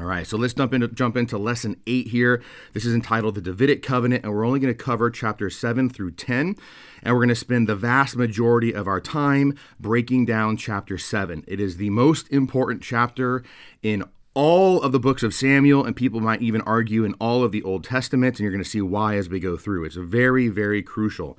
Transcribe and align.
All 0.00 0.06
right, 0.06 0.26
so 0.26 0.38
let's 0.38 0.54
jump 0.54 0.72
into 0.72 0.88
jump 0.88 1.14
into 1.14 1.36
lesson 1.36 1.76
eight 1.86 2.06
here. 2.06 2.42
This 2.72 2.86
is 2.86 2.94
entitled 2.94 3.34
the 3.34 3.42
Davidic 3.42 3.82
Covenant, 3.82 4.24
and 4.24 4.32
we're 4.32 4.46
only 4.46 4.58
going 4.58 4.72
to 4.72 4.82
cover 4.82 5.10
chapters 5.10 5.58
seven 5.58 5.90
through 5.90 6.12
ten, 6.12 6.56
and 7.02 7.12
we're 7.12 7.20
going 7.20 7.28
to 7.28 7.34
spend 7.34 7.68
the 7.68 7.76
vast 7.76 8.16
majority 8.16 8.72
of 8.72 8.88
our 8.88 8.98
time 8.98 9.58
breaking 9.78 10.24
down 10.24 10.56
chapter 10.56 10.96
seven. 10.96 11.44
It 11.46 11.60
is 11.60 11.76
the 11.76 11.90
most 11.90 12.32
important 12.32 12.82
chapter 12.82 13.44
in 13.82 14.04
all 14.32 14.80
of 14.80 14.92
the 14.92 15.00
books 15.00 15.22
of 15.22 15.34
Samuel, 15.34 15.84
and 15.84 15.94
people 15.94 16.20
might 16.20 16.40
even 16.40 16.62
argue 16.62 17.04
in 17.04 17.12
all 17.14 17.44
of 17.44 17.52
the 17.52 17.62
Old 17.62 17.84
Testament, 17.84 18.36
and 18.36 18.44
you're 18.44 18.52
going 18.52 18.64
to 18.64 18.70
see 18.70 18.80
why 18.80 19.16
as 19.16 19.28
we 19.28 19.38
go 19.38 19.58
through. 19.58 19.84
It's 19.84 19.96
very, 19.96 20.48
very 20.48 20.82
crucial. 20.82 21.36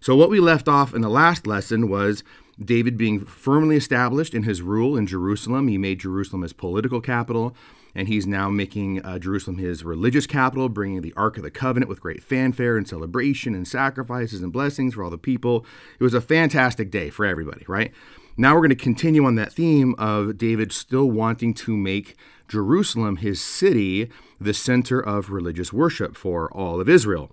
So, 0.00 0.16
what 0.16 0.30
we 0.30 0.40
left 0.40 0.66
off 0.66 0.94
in 0.94 1.02
the 1.02 1.10
last 1.10 1.46
lesson 1.46 1.90
was 1.90 2.24
David 2.58 2.96
being 2.96 3.24
firmly 3.26 3.76
established 3.76 4.32
in 4.32 4.44
his 4.44 4.62
rule 4.62 4.96
in 4.96 5.06
Jerusalem. 5.06 5.68
He 5.68 5.76
made 5.76 6.00
Jerusalem 6.00 6.40
his 6.40 6.54
political 6.54 7.02
capital, 7.02 7.54
and 7.94 8.08
he's 8.08 8.26
now 8.26 8.48
making 8.48 9.04
uh, 9.04 9.18
Jerusalem 9.18 9.58
his 9.58 9.84
religious 9.84 10.26
capital, 10.26 10.68
bringing 10.68 11.02
the 11.02 11.12
Ark 11.16 11.36
of 11.36 11.42
the 11.42 11.50
Covenant 11.50 11.88
with 11.88 12.00
great 12.00 12.22
fanfare 12.22 12.76
and 12.76 12.88
celebration 12.88 13.54
and 13.54 13.66
sacrifices 13.66 14.42
and 14.42 14.52
blessings 14.52 14.94
for 14.94 15.04
all 15.04 15.10
the 15.10 15.18
people. 15.18 15.66
It 15.98 16.04
was 16.04 16.14
a 16.14 16.20
fantastic 16.20 16.90
day 16.90 17.10
for 17.10 17.24
everybody, 17.24 17.64
right? 17.68 17.92
Now 18.36 18.54
we're 18.54 18.60
going 18.60 18.70
to 18.70 18.76
continue 18.76 19.24
on 19.26 19.34
that 19.34 19.52
theme 19.52 19.94
of 19.98 20.38
David 20.38 20.72
still 20.72 21.10
wanting 21.10 21.52
to 21.54 21.76
make 21.76 22.16
Jerusalem, 22.48 23.16
his 23.16 23.42
city, 23.42 24.10
the 24.40 24.54
center 24.54 25.00
of 25.00 25.30
religious 25.30 25.72
worship 25.72 26.16
for 26.16 26.50
all 26.52 26.80
of 26.80 26.88
Israel. 26.88 27.30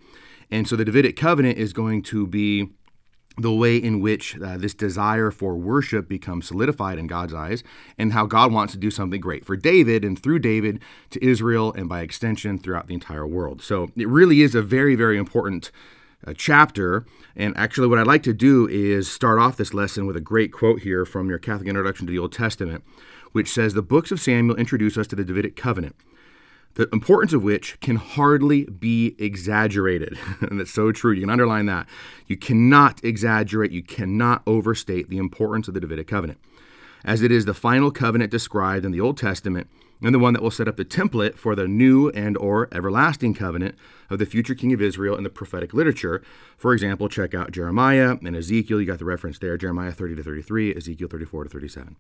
And 0.52 0.68
so 0.68 0.76
the 0.76 0.85
Davidic 0.85 1.16
covenant 1.16 1.57
is 1.57 1.73
going 1.73 2.02
to 2.04 2.26
be 2.26 2.70
the 3.38 3.52
way 3.52 3.78
in 3.78 4.02
which 4.02 4.40
uh, 4.40 4.58
this 4.58 4.74
desire 4.74 5.32
for 5.32 5.56
worship 5.56 6.10
becomes 6.10 6.48
solidified 6.48 6.98
in 6.98 7.08
God's 7.08 7.34
eyes, 7.34 7.64
and 7.98 8.14
how 8.14 8.26
God 8.26 8.52
wants 8.52 8.74
to 8.74 8.80
do 8.80 8.92
something 8.92 9.22
great 9.22 9.46
for 9.46 9.55
David 9.55 10.04
and 10.04 10.22
through 10.22 10.40
David 10.40 10.82
to 11.12 11.26
Israel, 11.26 11.74
and 11.74 11.88
by 11.88 12.02
extension 12.02 12.58
throughout 12.58 12.88
the 12.88 12.94
entire 12.94 13.26
world. 13.26 13.62
So 13.62 13.92
it 13.96 14.08
really 14.08 14.41
is 14.41 14.55
a 14.55 14.62
very, 14.62 14.96
very 14.96 15.18
important 15.18 15.71
uh, 16.26 16.34
chapter. 16.36 17.05
And 17.36 17.55
actually, 17.58 17.88
what 17.88 17.99
I'd 17.99 18.08
like 18.08 18.24
to 18.24 18.34
do 18.34 18.68
is 18.68 19.10
start 19.10 19.40
off 19.40 19.58
this 19.58 19.74
lesson 19.74 20.05
with 20.05 20.18
a 20.18 20.21
great 20.21 20.52
quote 20.52 20.82
here 20.82 21.05
from 21.05 21.30
your 21.30 21.40
Catholic 21.40 21.68
Introduction 21.68 22.08
to 22.08 22.12
the 22.12 22.20
Old 22.20 22.34
Testament, 22.34 22.84
which 23.32 23.49
says 23.49 23.74
The 23.74 23.82
books 23.82 24.12
of 24.12 24.20
Samuel 24.20 24.58
introduce 24.58 24.98
us 24.98 25.08
to 25.08 25.16
the 25.16 25.24
Davidic 25.24 25.55
covenant 25.55 25.96
the 26.75 26.87
importance 26.93 27.34
of 27.34 27.43
which 27.43 27.79
can 27.79 27.98
hardly 27.98 28.65
be 28.65 29.15
exaggerated. 29.20 30.17
and 30.41 30.59
that's 30.59 30.71
so 30.71 30.91
true. 30.91 31.12
You 31.12 31.21
can 31.21 31.29
underline 31.29 31.65
that. 31.65 31.87
You 32.27 32.37
cannot 32.37 33.03
exaggerate, 33.03 33.71
you 33.71 33.84
cannot 33.84 34.43
overstate 34.48 35.09
the 35.09 35.17
importance 35.17 35.67
of 35.67 35.73
the 35.73 35.79
Davidic 35.79 36.07
covenant, 36.07 36.40
as 37.03 37.21
it 37.21 37.31
is 37.31 37.45
the 37.45 37.53
final 37.53 37.91
covenant 37.91 38.31
described 38.31 38.85
in 38.85 38.91
the 38.91 39.01
Old 39.01 39.17
Testament 39.17 39.70
and 40.01 40.15
the 40.15 40.20
one 40.20 40.34
that 40.34 40.41
will 40.41 40.51
set 40.51 40.67
up 40.67 40.77
the 40.77 40.85
template 40.85 41.35
for 41.35 41.55
the 41.55 41.67
new 41.67 42.09
and 42.09 42.37
or 42.37 42.70
everlasting 42.71 43.34
covenant 43.34 43.75
of 44.09 44.20
the 44.20 44.25
future 44.25 44.55
king 44.55 44.71
of 44.73 44.81
Israel 44.81 45.17
in 45.17 45.23
the 45.23 45.29
prophetic 45.29 45.73
literature. 45.73 46.21
For 46.57 46.73
example, 46.73 47.09
check 47.09 47.34
out 47.34 47.51
Jeremiah 47.51 48.15
and 48.23 48.35
Ezekiel. 48.35 48.79
You 48.79 48.87
got 48.87 48.99
the 48.99 49.05
reference 49.05 49.40
there, 49.40 49.57
Jeremiah 49.57 49.91
30 49.91 50.15
to 50.15 50.23
33, 50.23 50.75
Ezekiel 50.75 51.09
34 51.09 51.45
to 51.45 51.49
37. 51.49 51.95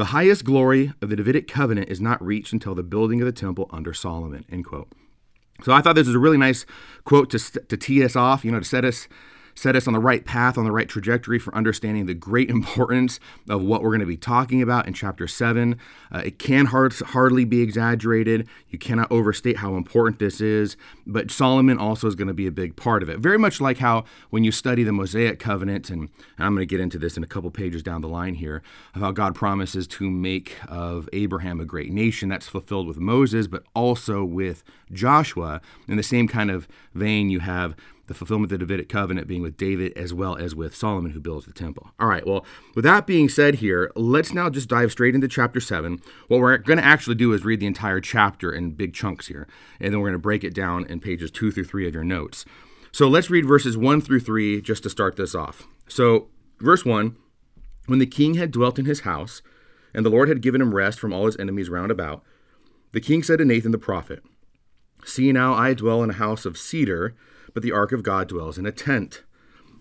The 0.00 0.16
highest 0.16 0.46
glory 0.46 0.94
of 1.02 1.10
the 1.10 1.16
Davidic 1.16 1.46
covenant 1.46 1.90
is 1.90 2.00
not 2.00 2.24
reached 2.24 2.54
until 2.54 2.74
the 2.74 2.82
building 2.82 3.20
of 3.20 3.26
the 3.26 3.32
temple 3.32 3.68
under 3.70 3.92
Solomon. 3.92 4.46
End 4.50 4.64
quote. 4.64 4.88
So 5.62 5.74
I 5.74 5.82
thought 5.82 5.94
this 5.94 6.06
was 6.06 6.16
a 6.16 6.18
really 6.18 6.38
nice 6.38 6.64
quote 7.04 7.28
to, 7.32 7.38
to 7.38 7.76
tee 7.76 8.02
us 8.02 8.16
off, 8.16 8.42
you 8.42 8.50
know, 8.50 8.60
to 8.60 8.64
set 8.64 8.82
us 8.82 9.08
set 9.60 9.76
us 9.76 9.86
on 9.86 9.92
the 9.92 10.00
right 10.00 10.24
path, 10.24 10.56
on 10.56 10.64
the 10.64 10.72
right 10.72 10.88
trajectory 10.88 11.38
for 11.38 11.54
understanding 11.54 12.06
the 12.06 12.14
great 12.14 12.48
importance 12.58 13.20
of 13.48 13.62
what 13.62 13.82
we're 13.82 13.90
going 13.90 14.00
to 14.00 14.06
be 14.06 14.16
talking 14.16 14.62
about 14.62 14.86
in 14.86 14.94
chapter 14.94 15.28
7. 15.28 15.78
Uh, 16.10 16.22
it 16.24 16.38
can 16.38 16.66
hard, 16.66 16.94
hardly 16.94 17.44
be 17.44 17.60
exaggerated. 17.60 18.48
You 18.70 18.78
cannot 18.78 19.12
overstate 19.12 19.58
how 19.58 19.74
important 19.74 20.18
this 20.18 20.40
is, 20.40 20.78
but 21.06 21.30
Solomon 21.30 21.76
also 21.76 22.06
is 22.06 22.14
going 22.14 22.28
to 22.28 22.34
be 22.34 22.46
a 22.46 22.50
big 22.50 22.74
part 22.74 23.02
of 23.02 23.10
it. 23.10 23.18
Very 23.18 23.38
much 23.38 23.60
like 23.60 23.78
how 23.78 24.04
when 24.30 24.44
you 24.44 24.50
study 24.50 24.82
the 24.82 24.92
Mosaic 24.92 25.38
covenant, 25.38 25.90
and, 25.90 26.08
and 26.38 26.46
I'm 26.46 26.54
going 26.54 26.66
to 26.66 26.70
get 26.70 26.80
into 26.80 26.98
this 26.98 27.18
in 27.18 27.22
a 27.22 27.26
couple 27.26 27.50
pages 27.50 27.82
down 27.82 28.00
the 28.00 28.08
line 28.08 28.36
here, 28.36 28.62
of 28.94 29.02
how 29.02 29.12
God 29.12 29.34
promises 29.34 29.86
to 29.88 30.10
make 30.10 30.56
of 30.68 31.06
Abraham 31.12 31.60
a 31.60 31.66
great 31.66 31.92
nation. 31.92 32.30
That's 32.30 32.48
fulfilled 32.48 32.86
with 32.86 32.96
Moses, 32.96 33.46
but 33.46 33.64
also 33.74 34.24
with 34.24 34.62
Joshua. 34.90 35.60
In 35.86 35.98
the 35.98 36.02
same 36.02 36.28
kind 36.28 36.50
of 36.50 36.66
vein, 36.94 37.28
you 37.28 37.40
have 37.40 37.76
the 38.10 38.14
fulfillment 38.14 38.50
of 38.50 38.58
the 38.58 38.66
Davidic 38.66 38.88
covenant 38.88 39.28
being 39.28 39.40
with 39.40 39.56
David 39.56 39.92
as 39.96 40.12
well 40.12 40.36
as 40.36 40.52
with 40.52 40.74
Solomon, 40.74 41.12
who 41.12 41.20
builds 41.20 41.46
the 41.46 41.52
temple. 41.52 41.92
All 42.00 42.08
right, 42.08 42.26
well, 42.26 42.44
with 42.74 42.82
that 42.82 43.06
being 43.06 43.28
said 43.28 43.54
here, 43.54 43.92
let's 43.94 44.34
now 44.34 44.50
just 44.50 44.68
dive 44.68 44.90
straight 44.90 45.14
into 45.14 45.28
chapter 45.28 45.60
7. 45.60 46.02
What 46.26 46.40
we're 46.40 46.58
going 46.58 46.80
to 46.80 46.84
actually 46.84 47.14
do 47.14 47.32
is 47.32 47.44
read 47.44 47.60
the 47.60 47.68
entire 47.68 48.00
chapter 48.00 48.52
in 48.52 48.72
big 48.72 48.94
chunks 48.94 49.28
here, 49.28 49.46
and 49.78 49.92
then 49.92 50.00
we're 50.00 50.08
going 50.08 50.18
to 50.18 50.22
break 50.22 50.42
it 50.42 50.52
down 50.52 50.86
in 50.86 50.98
pages 50.98 51.30
2 51.30 51.52
through 51.52 51.66
3 51.66 51.86
of 51.86 51.94
your 51.94 52.02
notes. 52.02 52.44
So 52.90 53.06
let's 53.06 53.30
read 53.30 53.46
verses 53.46 53.76
1 53.76 54.00
through 54.00 54.20
3 54.20 54.60
just 54.60 54.82
to 54.82 54.90
start 54.90 55.14
this 55.14 55.36
off. 55.36 55.68
So, 55.86 56.30
verse 56.58 56.84
1 56.84 57.14
When 57.86 58.00
the 58.00 58.06
king 58.06 58.34
had 58.34 58.50
dwelt 58.50 58.80
in 58.80 58.86
his 58.86 59.00
house, 59.00 59.40
and 59.94 60.04
the 60.04 60.10
Lord 60.10 60.28
had 60.28 60.42
given 60.42 60.60
him 60.60 60.74
rest 60.74 60.98
from 60.98 61.12
all 61.12 61.26
his 61.26 61.38
enemies 61.38 61.70
round 61.70 61.92
about, 61.92 62.24
the 62.90 63.00
king 63.00 63.22
said 63.22 63.38
to 63.38 63.44
Nathan 63.44 63.70
the 63.70 63.78
prophet, 63.78 64.24
See 65.04 65.30
now, 65.30 65.54
I 65.54 65.74
dwell 65.74 66.02
in 66.02 66.10
a 66.10 66.14
house 66.14 66.44
of 66.44 66.58
cedar 66.58 67.14
but 67.54 67.62
the 67.62 67.72
ark 67.72 67.92
of 67.92 68.02
God 68.02 68.28
dwells 68.28 68.58
in 68.58 68.66
a 68.66 68.72
tent. 68.72 69.22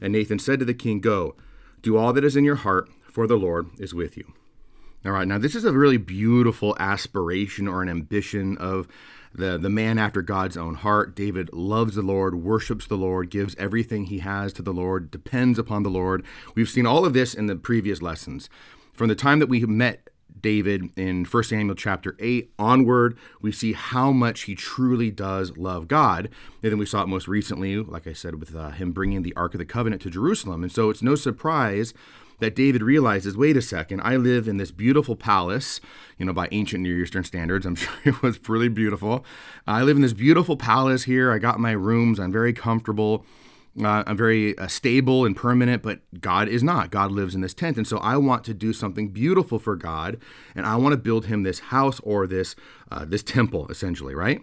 And 0.01 0.13
Nathan 0.13 0.39
said 0.39 0.59
to 0.59 0.65
the 0.65 0.73
king, 0.73 0.99
Go, 0.99 1.35
do 1.81 1.97
all 1.97 2.13
that 2.13 2.23
is 2.23 2.35
in 2.35 2.43
your 2.43 2.55
heart, 2.55 2.89
for 3.03 3.27
the 3.27 3.37
Lord 3.37 3.69
is 3.79 3.93
with 3.93 4.17
you. 4.17 4.33
All 5.05 5.13
right, 5.13 5.27
now 5.27 5.37
this 5.37 5.55
is 5.55 5.63
a 5.63 5.71
really 5.71 5.97
beautiful 5.97 6.75
aspiration 6.77 7.67
or 7.67 7.81
an 7.81 7.89
ambition 7.89 8.57
of 8.57 8.87
the, 9.33 9.57
the 9.57 9.69
man 9.69 9.97
after 9.97 10.21
God's 10.21 10.57
own 10.57 10.75
heart. 10.75 11.15
David 11.15 11.53
loves 11.53 11.95
the 11.95 12.01
Lord, 12.01 12.35
worships 12.35 12.85
the 12.85 12.97
Lord, 12.97 13.29
gives 13.29 13.55
everything 13.55 14.05
he 14.05 14.19
has 14.19 14.51
to 14.53 14.61
the 14.61 14.73
Lord, 14.73 15.09
depends 15.09 15.57
upon 15.57 15.83
the 15.83 15.89
Lord. 15.89 16.25
We've 16.55 16.69
seen 16.69 16.85
all 16.85 17.05
of 17.05 17.13
this 17.13 17.33
in 17.33 17.47
the 17.47 17.55
previous 17.55 18.01
lessons. 18.01 18.49
From 18.91 19.07
the 19.07 19.15
time 19.15 19.39
that 19.39 19.47
we 19.47 19.61
met 19.65 20.08
David 20.41 20.89
in 20.95 21.25
1 21.25 21.43
Samuel 21.43 21.75
chapter 21.75 22.15
8 22.19 22.51
onward, 22.57 23.17
we 23.41 23.51
see 23.51 23.73
how 23.73 24.11
much 24.11 24.41
he 24.41 24.55
truly 24.55 25.11
does 25.11 25.57
love 25.57 25.87
God. 25.87 26.29
And 26.61 26.71
then 26.71 26.77
we 26.77 26.85
saw 26.85 27.03
it 27.03 27.07
most 27.07 27.27
recently, 27.27 27.77
like 27.77 28.07
I 28.07 28.13
said, 28.13 28.39
with 28.39 28.55
uh, 28.55 28.71
him 28.71 28.91
bringing 28.91 29.23
the 29.23 29.35
Ark 29.35 29.53
of 29.53 29.59
the 29.59 29.65
Covenant 29.65 30.01
to 30.03 30.09
Jerusalem. 30.09 30.63
And 30.63 30.71
so 30.71 30.89
it's 30.89 31.01
no 31.01 31.15
surprise 31.15 31.93
that 32.39 32.55
David 32.55 32.81
realizes 32.81 33.37
wait 33.37 33.57
a 33.57 33.61
second, 33.61 34.01
I 34.01 34.15
live 34.15 34.47
in 34.47 34.57
this 34.57 34.71
beautiful 34.71 35.15
palace, 35.15 35.79
you 36.17 36.25
know, 36.25 36.33
by 36.33 36.47
ancient 36.51 36.83
Near 36.83 37.03
Eastern 37.03 37.23
standards. 37.23 37.65
I'm 37.65 37.75
sure 37.75 37.93
it 38.05 38.21
was 38.21 38.39
really 38.49 38.69
beautiful. 38.69 39.25
I 39.67 39.83
live 39.83 39.97
in 39.97 40.01
this 40.01 40.13
beautiful 40.13 40.57
palace 40.57 41.03
here. 41.03 41.31
I 41.31 41.37
got 41.37 41.59
my 41.59 41.71
rooms, 41.71 42.19
I'm 42.19 42.31
very 42.31 42.53
comfortable. 42.53 43.25
Uh, 43.83 44.03
I'm 44.05 44.17
very 44.17 44.57
uh, 44.57 44.67
stable 44.67 45.25
and 45.25 45.35
permanent, 45.35 45.81
but 45.83 45.99
God 46.19 46.47
is 46.49 46.63
not. 46.63 46.91
God 46.91 47.11
lives 47.11 47.35
in 47.35 47.41
this 47.41 47.53
tent. 47.53 47.77
And 47.77 47.87
so 47.87 47.97
I 47.99 48.17
want 48.17 48.43
to 48.45 48.53
do 48.53 48.73
something 48.73 49.09
beautiful 49.09 49.59
for 49.59 49.75
God, 49.75 50.17
and 50.55 50.65
I 50.65 50.75
want 50.75 50.93
to 50.93 50.97
build 50.97 51.27
him 51.27 51.43
this 51.43 51.59
house 51.59 51.99
or 52.01 52.27
this, 52.27 52.55
uh, 52.91 53.05
this 53.05 53.23
temple, 53.23 53.67
essentially, 53.69 54.13
right? 54.13 54.41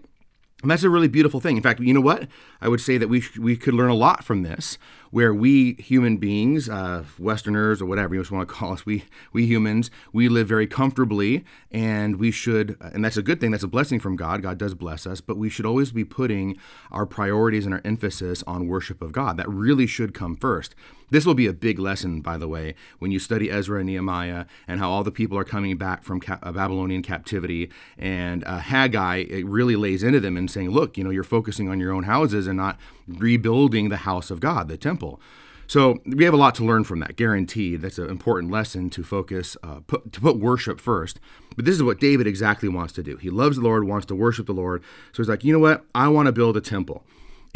And 0.62 0.71
that's 0.71 0.84
a 0.84 0.91
really 0.91 1.09
beautiful 1.09 1.39
thing. 1.39 1.59
In 1.59 1.62
fact, 1.62 1.81
you 1.81 1.93
know 1.93 2.00
what? 2.00 2.28
I 2.62 2.69
would 2.69 2.81
say 2.81 2.97
that 2.97 3.09
we, 3.09 3.22
we 3.39 3.59
could 3.59 3.75
learn 3.75 3.91
a 3.91 3.94
lot 3.94 4.25
from 4.25 4.43
this, 4.43 4.78
where 5.11 5.34
we 5.34 5.75
human 5.75 6.17
beings, 6.17 6.67
uh, 6.67 7.05
Westerners 7.19 7.83
or 7.83 7.87
whatever 7.87 8.15
you 8.15 8.22
just 8.22 8.33
want 8.33 8.49
to 8.49 8.55
call 8.55 8.72
us, 8.72 8.87
we, 8.87 9.05
we 9.34 9.45
humans, 9.45 9.91
we 10.15 10.31
live 10.31 10.49
very 10.49 10.66
comfortably 10.66 11.45
and 11.71 12.16
we 12.16 12.31
should, 12.31 12.78
and 12.81 13.05
that's 13.05 13.19
a 13.19 13.22
good 13.22 13.39
thing, 13.39 13.50
that's 13.50 13.65
a 13.65 13.69
blessing 13.69 14.00
from 14.00 14.16
God. 14.16 14.41
God 14.41 14.56
does 14.56 14.72
bless 14.72 15.06
us, 15.06 15.21
but 15.21 15.37
we 15.37 15.50
should 15.50 15.66
always 15.66 15.93
be 15.93 16.05
putting 16.05 16.56
our 16.91 17.05
priorities 17.05 17.66
and 17.66 17.75
our 17.75 17.83
emphasis 17.84 18.43
on 18.47 18.66
worship 18.66 19.03
of 19.03 19.12
God. 19.12 19.37
That 19.37 19.49
really 19.50 19.87
should 19.87 20.15
come 20.15 20.37
first. 20.37 20.75
This 21.11 21.25
will 21.25 21.34
be 21.34 21.47
a 21.47 21.53
big 21.53 21.78
lesson, 21.78 22.21
by 22.21 22.37
the 22.37 22.49
way, 22.49 22.75
when 22.99 23.11
you 23.11 23.19
study 23.19 23.50
Ezra 23.50 23.78
and 23.78 23.87
Nehemiah 23.87 24.47
and 24.67 24.81
how 24.81 24.91
all 24.91 25.05
the 25.05 25.12
people 25.12 25.39
are 25.39 25.44
coming 25.44 25.77
back 25.77 26.03
from 26.03 26.21
uh, 26.28 26.53
Babylonian 26.53 27.03
captivity. 27.03 27.71
And 27.97 28.44
uh, 28.44 28.59
Haggai 28.59 29.19
it 29.28 29.47
really 29.47 29.77
lays 29.77 30.03
into 30.03 30.21
them 30.21 30.36
and 30.36 30.51
saying, 30.51 30.71
look, 30.71 30.98
you 30.98 31.04
know, 31.04 31.10
you're 31.10 31.25
focusing 31.25 31.69
on 31.69 31.78
your 31.78 31.92
own 31.92 32.04
houses 32.04 32.47
and 32.47 32.57
not 32.57 32.78
rebuilding 33.07 33.89
the 33.89 33.98
house 33.98 34.30
of 34.30 34.41
God, 34.41 34.69
the 34.69 34.77
temple. 34.77 35.21
So 35.69 35.98
we 36.07 36.25
have 36.25 36.34
a 36.34 36.36
lot 36.36 36.54
to 36.57 36.65
learn 36.65 36.84
from 36.84 37.01
that, 37.01 37.16
guaranteed. 37.16 37.83
That's 37.83 37.98
an 37.98 38.09
important 38.09 38.53
lesson 38.53 38.89
to 38.91 39.03
focus, 39.03 39.57
uh, 39.65 39.80
put, 39.86 40.13
to 40.13 40.21
put 40.21 40.39
worship 40.39 40.80
first. 40.80 41.19
But 41.57 41.65
this 41.65 41.75
is 41.75 41.83
what 41.83 41.98
David 41.98 42.27
exactly 42.27 42.69
wants 42.69 42.92
to 42.95 43.03
do. 43.03 43.16
He 43.16 43.30
loves 43.30 43.57
the 43.57 43.65
Lord, 43.65 43.84
wants 43.84 44.07
to 44.07 44.15
worship 44.15 44.47
the 44.47 44.53
Lord. 44.53 44.83
So 45.13 45.22
he's 45.22 45.28
like, 45.28 45.42
you 45.42 45.53
know 45.53 45.59
what? 45.59 45.84
I 45.95 46.09
want 46.09 46.27
to 46.27 46.33
build 46.33 46.57
a 46.57 46.60
temple. 46.60 47.04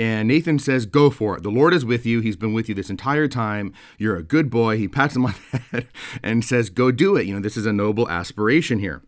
And 0.00 0.28
Nathan 0.28 0.58
says, 0.58 0.86
Go 0.86 1.10
for 1.10 1.36
it. 1.36 1.42
The 1.42 1.50
Lord 1.50 1.74
is 1.74 1.84
with 1.84 2.06
you. 2.06 2.20
He's 2.20 2.34
been 2.34 2.54
with 2.54 2.70
you 2.70 2.74
this 2.74 2.88
entire 2.88 3.28
time. 3.28 3.74
You're 3.98 4.16
a 4.16 4.22
good 4.22 4.48
boy. 4.48 4.78
He 4.78 4.88
pats 4.88 5.14
him 5.14 5.26
on 5.26 5.34
the 5.52 5.58
head 5.72 5.88
and 6.22 6.42
says, 6.42 6.70
Go 6.70 6.90
do 6.90 7.16
it. 7.16 7.26
You 7.26 7.34
know, 7.34 7.40
this 7.40 7.58
is 7.58 7.66
a 7.66 7.72
noble 7.72 8.08
aspiration 8.08 8.78
here. 8.78 9.02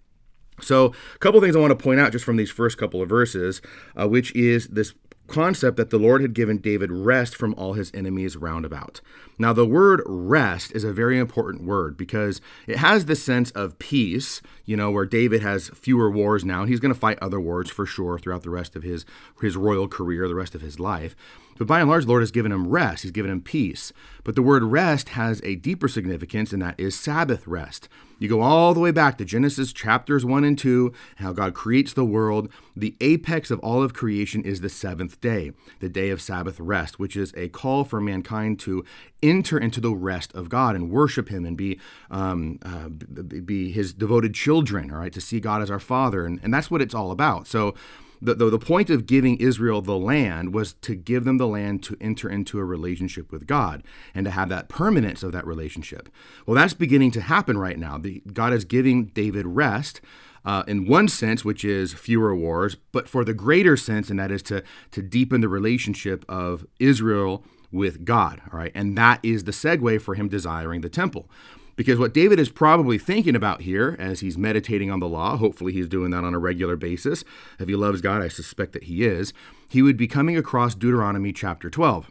So, 0.60 0.92
a 1.14 1.18
couple 1.18 1.40
things 1.40 1.56
I 1.56 1.60
want 1.60 1.70
to 1.70 1.82
point 1.82 1.98
out 1.98 2.12
just 2.12 2.26
from 2.26 2.36
these 2.36 2.50
first 2.50 2.76
couple 2.76 3.00
of 3.00 3.08
verses, 3.08 3.62
uh, 3.98 4.06
which 4.06 4.36
is 4.36 4.68
this 4.68 4.92
concept 5.26 5.76
that 5.76 5.90
the 5.90 5.98
Lord 5.98 6.20
had 6.20 6.34
given 6.34 6.58
David 6.58 6.92
rest 6.92 7.34
from 7.34 7.54
all 7.54 7.72
his 7.72 7.90
enemies 7.94 8.36
round 8.36 8.64
about. 8.64 9.00
Now, 9.38 9.52
the 9.52 9.66
word 9.66 10.02
rest 10.06 10.72
is 10.72 10.84
a 10.84 10.92
very 10.92 11.19
important 11.19 11.64
word 11.64 11.96
because 11.96 12.40
it 12.66 12.76
has 12.76 13.06
the 13.06 13.16
sense 13.16 13.50
of 13.52 13.78
peace, 13.78 14.42
you 14.64 14.76
know, 14.76 14.90
where 14.90 15.06
David 15.06 15.42
has 15.42 15.70
fewer 15.70 16.10
wars 16.10 16.44
now. 16.44 16.64
He's 16.64 16.80
going 16.80 16.92
to 16.92 16.98
fight 16.98 17.19
other 17.20 17.40
wars 17.40 17.70
for 17.70 17.86
sure 17.86 18.19
throughout 18.19 18.42
the 18.42 18.50
rest 18.50 18.76
of 18.76 18.82
his, 18.82 19.04
his 19.40 19.56
royal 19.56 19.88
career, 19.88 20.28
the 20.28 20.34
rest 20.34 20.54
of 20.54 20.60
his 20.60 20.78
life. 20.78 21.16
But 21.62 21.69
by 21.69 21.81
and 21.81 21.88
large, 21.88 22.06
the 22.06 22.09
Lord 22.09 22.23
has 22.23 22.32
given 22.32 22.50
him 22.50 22.67
rest, 22.67 23.05
He's 23.05 23.12
given 23.12 23.31
him 23.31 23.41
peace. 23.41 23.93
But 24.25 24.35
the 24.35 24.43
word 24.43 24.64
rest 24.64 25.11
has 25.11 25.41
a 25.44 25.55
deeper 25.55 25.87
significance, 25.87 26.53
and 26.53 26.61
that 26.61 26.75
is 26.76 26.99
Sabbath 26.99 27.47
rest. 27.47 27.88
You 28.19 28.29
go 28.29 28.41
all 28.41 28.75
the 28.75 28.81
way 28.81 28.91
back 28.91 29.17
to 29.19 29.25
Genesis 29.25 29.73
chapters 29.73 30.25
1 30.25 30.43
and 30.43 30.59
2, 30.59 30.93
how 31.17 31.32
God 31.32 31.55
creates 31.55 31.93
the 31.93 32.05
world. 32.05 32.49
The 32.75 32.97
apex 33.00 33.53
of 33.53 33.61
all 33.61 33.81
of 33.81 33.94
creation 33.94 34.43
is 34.43 34.61
the 34.61 34.69
seventh 34.69 35.20
day, 35.20 35.53
the 35.79 35.88
day 35.88 36.11
of 36.11 36.20
Sabbath 36.20 36.59
rest, 36.59 36.99
which 36.99 37.17
is 37.17 37.32
a 37.37 37.49
call 37.49 37.85
for 37.85 38.00
mankind 38.00 38.59
to 38.61 38.85
enter 39.23 39.56
into 39.56 39.81
the 39.81 39.94
rest 39.94 40.35
of 40.35 40.49
God 40.49 40.75
and 40.75 40.91
worship 40.91 41.29
Him 41.29 41.44
and 41.47 41.56
be 41.56 41.79
um, 42.11 42.59
uh, 42.64 42.88
be 42.88 43.70
His 43.70 43.93
devoted 43.93 44.35
children, 44.35 44.91
all 44.91 44.99
right, 44.99 45.12
to 45.12 45.20
see 45.20 45.38
God 45.38 45.62
as 45.62 45.70
our 45.70 45.79
Father. 45.79 46.26
And, 46.26 46.41
and 46.43 46.53
that's 46.53 46.73
what 46.73 46.82
it's 46.82 46.94
all 46.94 47.12
about. 47.12 47.47
So 47.47 47.76
the, 48.22 48.50
the, 48.50 48.58
point 48.58 48.88
of 48.88 49.06
giving 49.06 49.36
Israel 49.38 49.82
the 49.82 49.98
land 49.98 50.54
was 50.54 50.74
to 50.74 50.94
give 50.94 51.24
them 51.24 51.38
the 51.38 51.46
land 51.46 51.82
to 51.84 51.96
enter 52.00 52.30
into 52.30 52.58
a 52.58 52.64
relationship 52.64 53.32
with 53.32 53.46
God 53.46 53.82
and 54.14 54.24
to 54.24 54.30
have 54.30 54.48
that 54.48 54.69
permanence 54.69 55.22
of 55.22 55.32
that 55.32 55.46
relationship. 55.46 56.08
Well, 56.46 56.54
that's 56.54 56.74
beginning 56.74 57.10
to 57.12 57.20
happen 57.20 57.58
right 57.58 57.78
now. 57.78 57.98
The, 57.98 58.22
God 58.32 58.52
is 58.52 58.64
giving 58.64 59.06
David 59.06 59.46
rest. 59.46 60.00
Uh, 60.44 60.64
in 60.66 60.88
one 60.88 61.06
sense, 61.06 61.44
which 61.44 61.64
is 61.64 61.92
fewer 61.92 62.34
wars, 62.34 62.76
but 62.90 63.08
for 63.08 63.24
the 63.24 63.32
greater 63.32 63.76
sense, 63.76 64.10
and 64.10 64.19
that 64.19 64.32
is 64.32 64.42
to 64.42 64.64
to 64.90 65.00
deepen 65.00 65.40
the 65.40 65.48
relationship 65.48 66.25
of 66.28 66.66
Israel 66.80 67.44
with 67.70 68.04
God. 68.04 68.42
All 68.52 68.58
right, 68.58 68.72
and 68.75 68.98
that 68.98 69.20
is 69.22 69.44
the 69.44 69.52
segue 69.52 70.02
for 70.02 70.16
him 70.16 70.28
desiring 70.28 70.80
the 70.80 70.88
temple. 70.88 71.30
Because 71.76 71.98
what 71.98 72.14
David 72.14 72.38
is 72.38 72.50
probably 72.50 72.98
thinking 72.98 73.34
about 73.34 73.62
here 73.62 73.96
as 73.98 74.20
he's 74.20 74.36
meditating 74.36 74.90
on 74.90 75.00
the 75.00 75.08
law, 75.08 75.36
hopefully 75.36 75.72
he's 75.72 75.88
doing 75.88 76.10
that 76.10 76.24
on 76.24 76.34
a 76.34 76.38
regular 76.38 76.76
basis. 76.76 77.24
If 77.58 77.69
he 77.69 77.76
loves 77.76 78.00
God, 78.00 78.22
I 78.22 78.28
suspect 78.28 78.72
that 78.72 78.84
he 78.84 79.04
is. 79.04 79.32
He 79.69 79.82
would 79.82 79.96
be 79.96 80.06
coming 80.06 80.36
across 80.36 80.74
Deuteronomy 80.74 81.32
chapter 81.32 81.70
12 81.70 82.10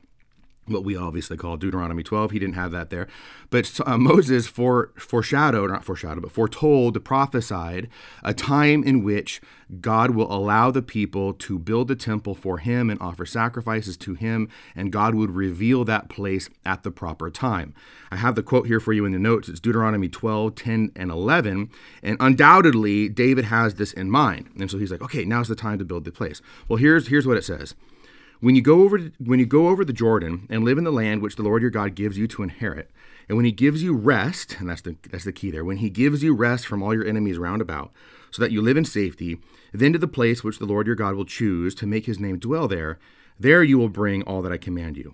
what 0.67 0.83
we 0.83 0.95
obviously 0.95 1.37
call 1.37 1.57
Deuteronomy 1.57 2.03
12. 2.03 2.31
He 2.31 2.39
didn't 2.39 2.55
have 2.55 2.71
that 2.71 2.89
there. 2.89 3.07
But 3.49 3.79
uh, 3.85 3.97
Moses 3.97 4.47
for, 4.47 4.91
foreshadowed, 4.95 5.71
not 5.71 5.83
foreshadowed, 5.83 6.21
but 6.21 6.31
foretold, 6.31 7.03
prophesied 7.03 7.89
a 8.23 8.33
time 8.33 8.83
in 8.83 9.03
which 9.03 9.41
God 9.79 10.11
will 10.11 10.31
allow 10.31 10.69
the 10.69 10.81
people 10.81 11.33
to 11.33 11.57
build 11.57 11.89
a 11.89 11.95
temple 11.95 12.35
for 12.35 12.57
him 12.57 12.89
and 12.89 13.01
offer 13.01 13.25
sacrifices 13.25 13.95
to 13.97 14.13
him, 14.15 14.49
and 14.75 14.91
God 14.91 15.15
would 15.15 15.31
reveal 15.31 15.85
that 15.85 16.09
place 16.09 16.49
at 16.65 16.83
the 16.83 16.91
proper 16.91 17.29
time. 17.29 17.73
I 18.11 18.17
have 18.17 18.35
the 18.35 18.43
quote 18.43 18.67
here 18.67 18.81
for 18.81 18.91
you 18.93 19.05
in 19.05 19.13
the 19.13 19.19
notes. 19.19 19.47
It's 19.47 19.61
Deuteronomy 19.61 20.09
12, 20.09 20.55
10, 20.55 20.91
and 20.95 21.09
11. 21.09 21.69
And 22.03 22.17
undoubtedly, 22.19 23.07
David 23.07 23.45
has 23.45 23.75
this 23.75 23.93
in 23.93 24.11
mind. 24.11 24.49
And 24.59 24.69
so 24.69 24.77
he's 24.77 24.91
like, 24.91 25.01
okay, 25.01 25.23
now's 25.23 25.47
the 25.47 25.55
time 25.55 25.79
to 25.79 25.85
build 25.85 26.03
the 26.03 26.11
place. 26.11 26.41
Well, 26.67 26.77
here's, 26.77 27.07
here's 27.07 27.25
what 27.25 27.37
it 27.37 27.45
says. 27.45 27.73
When 28.41 28.55
you 28.55 28.63
go 28.63 28.81
over 28.81 28.97
when 29.19 29.37
you 29.37 29.45
go 29.45 29.67
over 29.67 29.85
the 29.85 29.93
Jordan 29.93 30.47
and 30.49 30.63
live 30.65 30.79
in 30.79 30.83
the 30.83 30.91
land 30.91 31.21
which 31.21 31.35
the 31.35 31.43
Lord 31.43 31.61
your 31.61 31.69
God 31.69 31.93
gives 31.93 32.17
you 32.17 32.27
to 32.27 32.41
inherit, 32.41 32.89
and 33.29 33.37
when 33.37 33.45
he 33.45 33.51
gives 33.51 33.83
you 33.83 33.95
rest, 33.95 34.57
and 34.59 34.67
that's 34.67 34.81
the 34.81 34.97
that's 35.11 35.25
the 35.25 35.31
key 35.31 35.51
there, 35.51 35.63
when 35.63 35.77
he 35.77 35.91
gives 35.91 36.23
you 36.23 36.33
rest 36.33 36.65
from 36.65 36.81
all 36.81 36.93
your 36.93 37.05
enemies 37.05 37.37
round 37.37 37.61
about, 37.61 37.91
so 38.31 38.41
that 38.41 38.51
you 38.51 38.59
live 38.59 38.77
in 38.77 38.83
safety, 38.83 39.37
then 39.71 39.93
to 39.93 39.99
the 39.99 40.07
place 40.07 40.43
which 40.43 40.57
the 40.57 40.65
Lord 40.65 40.87
your 40.87 40.95
God 40.95 41.13
will 41.13 41.25
choose 41.25 41.75
to 41.75 41.85
make 41.85 42.07
his 42.07 42.19
name 42.19 42.39
dwell 42.39 42.67
there, 42.67 42.97
there 43.39 43.63
you 43.63 43.77
will 43.77 43.89
bring 43.89 44.23
all 44.23 44.41
that 44.41 44.51
I 44.51 44.57
command 44.57 44.97
you. 44.97 45.13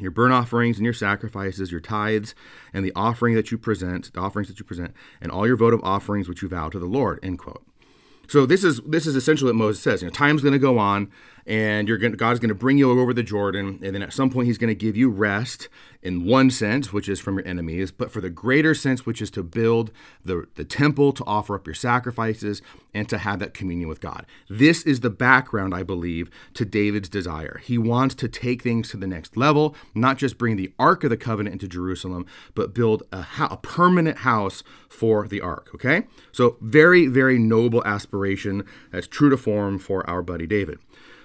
Your 0.00 0.10
burnt 0.10 0.32
offerings 0.32 0.76
and 0.76 0.84
your 0.84 0.94
sacrifices, 0.94 1.70
your 1.70 1.80
tithes, 1.80 2.34
and 2.72 2.84
the 2.84 2.92
offering 2.96 3.36
that 3.36 3.52
you 3.52 3.58
present, 3.58 4.12
the 4.12 4.20
offerings 4.20 4.48
that 4.48 4.58
you 4.58 4.64
present, 4.64 4.92
and 5.20 5.30
all 5.30 5.46
your 5.46 5.56
votive 5.56 5.80
offerings 5.84 6.28
which 6.28 6.42
you 6.42 6.48
vow 6.48 6.68
to 6.68 6.80
the 6.80 6.86
Lord. 6.86 7.20
End 7.22 7.38
quote. 7.38 7.64
So 8.30 8.46
this 8.46 8.62
is 8.62 8.80
this 8.82 9.08
is 9.08 9.16
essentially 9.16 9.48
what 9.48 9.56
Moses 9.56 9.82
says. 9.82 10.02
You 10.02 10.06
know, 10.06 10.12
time's 10.12 10.40
going 10.42 10.52
to 10.52 10.58
go 10.58 10.78
on 10.78 11.10
and 11.46 11.88
you're 11.88 11.98
going 11.98 12.12
God's 12.12 12.40
going 12.40 12.48
to 12.50 12.54
bring 12.54 12.78
you 12.78 12.90
over 12.90 13.12
the 13.12 13.22
Jordan, 13.22 13.80
and 13.82 13.94
then 13.94 14.02
at 14.02 14.12
some 14.12 14.30
point 14.30 14.46
He's 14.46 14.58
going 14.58 14.68
to 14.68 14.74
give 14.74 14.96
you 14.96 15.10
rest 15.10 15.68
in 16.02 16.24
one 16.24 16.50
sense, 16.50 16.92
which 16.92 17.08
is 17.08 17.20
from 17.20 17.36
your 17.36 17.46
enemies, 17.46 17.90
but 17.90 18.10
for 18.10 18.20
the 18.20 18.30
greater 18.30 18.74
sense, 18.74 19.04
which 19.04 19.20
is 19.20 19.30
to 19.30 19.42
build 19.42 19.90
the, 20.24 20.46
the 20.54 20.64
temple, 20.64 21.12
to 21.12 21.24
offer 21.26 21.54
up 21.54 21.66
your 21.66 21.74
sacrifices, 21.74 22.62
and 22.94 23.08
to 23.08 23.18
have 23.18 23.38
that 23.38 23.52
communion 23.52 23.88
with 23.88 24.00
God. 24.00 24.24
This 24.48 24.82
is 24.82 25.00
the 25.00 25.10
background, 25.10 25.74
I 25.74 25.82
believe, 25.82 26.30
to 26.54 26.64
David's 26.64 27.08
desire. 27.08 27.60
He 27.62 27.76
wants 27.76 28.14
to 28.16 28.28
take 28.28 28.62
things 28.62 28.90
to 28.90 28.96
the 28.96 29.06
next 29.06 29.36
level, 29.36 29.76
not 29.94 30.16
just 30.16 30.38
bring 30.38 30.56
the 30.56 30.72
Ark 30.78 31.04
of 31.04 31.10
the 31.10 31.16
Covenant 31.16 31.52
into 31.52 31.68
Jerusalem, 31.68 32.26
but 32.54 32.74
build 32.74 33.02
a, 33.12 33.26
a 33.38 33.58
permanent 33.58 34.18
house 34.18 34.62
for 34.88 35.28
the 35.28 35.40
Ark. 35.40 35.68
Okay? 35.74 36.04
So, 36.32 36.56
very, 36.60 37.06
very 37.06 37.38
noble 37.38 37.84
aspiration 37.84 38.64
that's 38.90 39.06
true 39.06 39.30
to 39.30 39.36
form 39.36 39.78
for 39.78 40.08
our 40.08 40.22
buddy 40.22 40.46
David. 40.46 40.78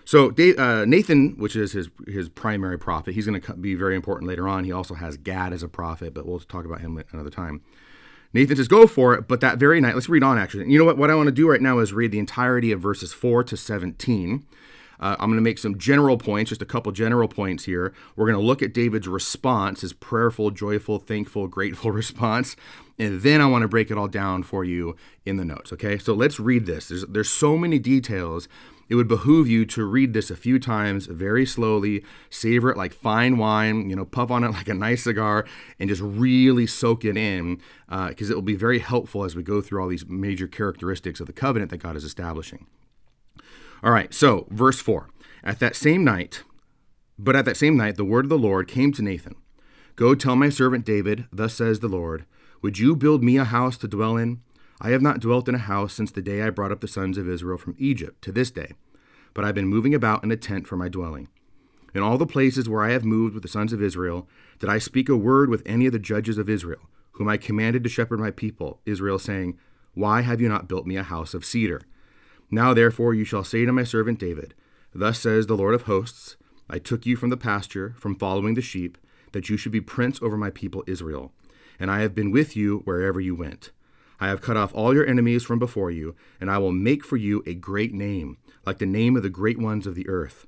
So 0.05 0.29
Dave, 0.29 0.57
uh, 0.59 0.85
Nathan, 0.85 1.35
which 1.37 1.55
is 1.55 1.73
his 1.73 1.89
his 2.07 2.29
primary 2.29 2.77
prophet, 2.77 3.15
he's 3.15 3.25
going 3.25 3.41
to 3.41 3.53
be 3.55 3.73
very 3.73 3.95
important 3.95 4.29
later 4.29 4.47
on. 4.47 4.63
He 4.63 4.71
also 4.71 4.93
has 4.93 5.17
Gad 5.17 5.51
as 5.51 5.63
a 5.63 5.67
prophet, 5.67 6.13
but 6.13 6.25
we'll 6.25 6.39
talk 6.39 6.63
about 6.63 6.81
him 6.81 7.03
another 7.11 7.31
time. 7.31 7.61
Nathan 8.31 8.55
says, 8.55 8.67
"Go 8.67 8.85
for 8.85 9.15
it." 9.15 9.27
But 9.27 9.41
that 9.41 9.57
very 9.57 9.81
night, 9.81 9.95
let's 9.95 10.07
read 10.07 10.23
on. 10.23 10.37
Actually, 10.37 10.71
you 10.71 10.77
know 10.77 10.85
what? 10.85 10.97
What 10.97 11.09
I 11.09 11.15
want 11.15 11.27
to 11.27 11.31
do 11.31 11.49
right 11.49 11.61
now 11.61 11.79
is 11.79 11.91
read 11.91 12.11
the 12.11 12.19
entirety 12.19 12.71
of 12.71 12.79
verses 12.79 13.13
four 13.13 13.43
to 13.43 13.57
seventeen. 13.57 14.45
Uh, 14.99 15.15
I'm 15.19 15.29
going 15.29 15.37
to 15.37 15.41
make 15.41 15.57
some 15.57 15.77
general 15.77 16.17
points, 16.17 16.49
just 16.49 16.61
a 16.61 16.65
couple 16.65 16.91
general 16.91 17.27
points 17.27 17.65
here. 17.65 17.93
We're 18.15 18.27
going 18.27 18.39
to 18.39 18.45
look 18.45 18.61
at 18.61 18.73
David's 18.73 19.09
response, 19.09 19.81
his 19.81 19.91
prayerful, 19.91 20.51
joyful, 20.51 20.99
thankful, 20.99 21.47
grateful 21.47 21.91
response, 22.03 22.55
and 22.97 23.21
then 23.21 23.41
I 23.41 23.47
want 23.47 23.63
to 23.63 23.67
break 23.67 23.91
it 23.91 23.97
all 23.97 24.07
down 24.07 24.43
for 24.43 24.63
you 24.63 24.95
in 25.25 25.37
the 25.37 25.45
notes. 25.45 25.73
Okay, 25.73 25.97
so 25.97 26.13
let's 26.13 26.39
read 26.39 26.65
this. 26.65 26.89
There's 26.89 27.05
there's 27.07 27.29
so 27.29 27.57
many 27.57 27.79
details 27.79 28.47
it 28.87 28.95
would 28.95 29.07
behoove 29.07 29.47
you 29.47 29.65
to 29.65 29.83
read 29.83 30.13
this 30.13 30.29
a 30.29 30.35
few 30.35 30.59
times 30.59 31.07
very 31.07 31.45
slowly, 31.45 32.03
savor 32.29 32.69
it 32.69 32.77
like 32.77 32.93
fine 32.93 33.37
wine, 33.37 33.89
you 33.89 33.95
know, 33.95 34.05
puff 34.05 34.31
on 34.31 34.43
it 34.43 34.49
like 34.51 34.67
a 34.67 34.73
nice 34.73 35.03
cigar, 35.03 35.45
and 35.79 35.89
just 35.89 36.01
really 36.01 36.67
soak 36.67 37.03
it 37.03 37.17
in 37.17 37.61
because 37.87 38.29
uh, 38.29 38.33
it 38.33 38.35
will 38.35 38.41
be 38.41 38.55
very 38.55 38.79
helpful 38.79 39.23
as 39.23 39.35
we 39.35 39.43
go 39.43 39.61
through 39.61 39.81
all 39.81 39.87
these 39.87 40.05
major 40.07 40.47
characteristics 40.47 41.19
of 41.19 41.27
the 41.27 41.33
covenant 41.33 41.71
that 41.71 41.77
God 41.77 41.95
is 41.95 42.03
establishing. 42.03 42.67
All 43.83 43.91
right, 43.91 44.13
so 44.13 44.47
verse 44.49 44.79
4. 44.79 45.09
At 45.43 45.59
that 45.59 45.75
same 45.75 46.03
night, 46.03 46.43
but 47.19 47.35
at 47.35 47.45
that 47.45 47.57
same 47.57 47.77
night, 47.77 47.97
the 47.97 48.05
word 48.05 48.25
of 48.25 48.29
the 48.29 48.37
Lord 48.37 48.67
came 48.67 48.91
to 48.93 49.01
Nathan 49.01 49.35
Go 49.95 50.13
tell 50.13 50.35
my 50.35 50.49
servant 50.49 50.85
David, 50.85 51.25
Thus 51.31 51.53
says 51.53 51.79
the 51.79 51.87
Lord, 51.87 52.25
Would 52.61 52.79
you 52.79 52.95
build 52.95 53.23
me 53.23 53.37
a 53.37 53.45
house 53.45 53.77
to 53.77 53.87
dwell 53.87 54.17
in? 54.17 54.41
I 54.81 54.89
have 54.89 55.01
not 55.01 55.19
dwelt 55.19 55.47
in 55.47 55.55
a 55.55 55.59
house 55.59 55.93
since 55.93 56.11
the 56.11 56.21
day 56.21 56.41
I 56.41 56.49
brought 56.49 56.71
up 56.71 56.81
the 56.81 56.87
sons 56.87 57.17
of 57.17 57.29
Israel 57.29 57.57
from 57.57 57.75
Egypt 57.77 58.21
to 58.23 58.31
this 58.31 58.51
day, 58.51 58.73
but 59.33 59.45
I've 59.45 59.55
been 59.55 59.67
moving 59.67 59.93
about 59.93 60.23
in 60.23 60.31
a 60.31 60.37
tent 60.37 60.67
for 60.67 60.75
my 60.75 60.89
dwelling. 60.89 61.29
In 61.93 62.01
all 62.01 62.17
the 62.17 62.25
places 62.25 62.67
where 62.67 62.83
I 62.83 62.91
have 62.91 63.05
moved 63.05 63.33
with 63.33 63.43
the 63.43 63.49
sons 63.49 63.71
of 63.71 63.81
Israel, 63.81 64.27
did 64.59 64.69
I 64.69 64.79
speak 64.79 65.07
a 65.07 65.15
word 65.15 65.49
with 65.49 65.63
any 65.65 65.85
of 65.85 65.93
the 65.93 65.99
judges 65.99 66.37
of 66.37 66.49
Israel, 66.49 66.89
whom 67.13 67.29
I 67.29 67.37
commanded 67.37 67.83
to 67.83 67.89
shepherd 67.89 68.19
my 68.19 68.31
people, 68.31 68.81
Israel, 68.85 69.17
saying, 69.17 69.57
Why 69.93 70.21
have 70.21 70.41
you 70.41 70.49
not 70.49 70.67
built 70.67 70.85
me 70.85 70.97
a 70.97 71.03
house 71.03 71.33
of 71.33 71.45
cedar? 71.45 71.81
Now 72.51 72.73
therefore 72.73 73.13
you 73.13 73.23
shall 73.23 73.45
say 73.45 73.65
to 73.65 73.71
my 73.71 73.85
servant 73.85 74.19
David, 74.19 74.53
Thus 74.93 75.19
says 75.19 75.47
the 75.47 75.57
Lord 75.57 75.73
of 75.73 75.83
hosts, 75.83 76.35
I 76.69 76.79
took 76.79 77.05
you 77.05 77.15
from 77.15 77.29
the 77.29 77.37
pasture, 77.37 77.95
from 77.97 78.15
following 78.15 78.55
the 78.55 78.61
sheep, 78.61 78.97
that 79.31 79.49
you 79.49 79.55
should 79.55 79.71
be 79.71 79.81
prince 79.81 80.21
over 80.21 80.35
my 80.35 80.49
people 80.49 80.83
Israel. 80.87 81.31
And 81.79 81.89
I 81.89 82.01
have 82.01 82.15
been 82.15 82.31
with 82.31 82.55
you 82.57 82.79
wherever 82.85 83.21
you 83.21 83.35
went. 83.35 83.71
I 84.19 84.27
have 84.27 84.41
cut 84.41 84.57
off 84.57 84.73
all 84.73 84.93
your 84.93 85.05
enemies 85.05 85.43
from 85.43 85.59
before 85.59 85.91
you, 85.91 86.15
and 86.39 86.49
I 86.49 86.57
will 86.57 86.71
make 86.71 87.03
for 87.03 87.17
you 87.17 87.43
a 87.45 87.53
great 87.53 87.93
name, 87.93 88.37
like 88.65 88.77
the 88.77 88.85
name 88.85 89.15
of 89.15 89.23
the 89.23 89.29
great 89.29 89.59
ones 89.59 89.85
of 89.85 89.95
the 89.95 90.07
earth. 90.07 90.47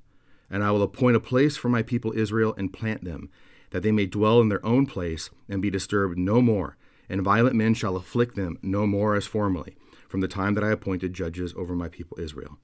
And 0.49 0.63
I 0.63 0.71
will 0.71 0.83
appoint 0.83 1.17
a 1.17 1.21
place 1.21 1.57
for 1.57 1.69
my 1.69 1.81
people 1.81 2.13
Israel 2.13 2.55
and 2.57 2.71
plant 2.71 3.03
them, 3.03 3.29
that 3.71 3.83
they 3.83 3.91
may 3.91 4.05
dwell 4.05 4.39
in 4.39 4.49
their 4.49 4.65
own 4.65 4.85
place 4.85 5.29
and 5.49 5.61
be 5.61 5.69
disturbed 5.69 6.17
no 6.17 6.41
more, 6.41 6.77
and 7.09 7.21
violent 7.21 7.55
men 7.55 7.73
shall 7.73 7.97
afflict 7.97 8.35
them 8.35 8.57
no 8.61 8.87
more 8.87 9.15
as 9.15 9.25
formerly, 9.27 9.75
from 10.07 10.21
the 10.21 10.27
time 10.27 10.53
that 10.53 10.63
I 10.63 10.71
appointed 10.71 11.13
judges 11.13 11.53
over 11.57 11.75
my 11.75 11.89
people 11.89 12.17
Israel. 12.19 12.57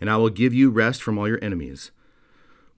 And 0.00 0.10
I 0.10 0.16
will 0.16 0.30
give 0.30 0.52
you 0.54 0.70
rest 0.70 1.02
from 1.02 1.18
all 1.18 1.28
your 1.28 1.42
enemies. 1.42 1.92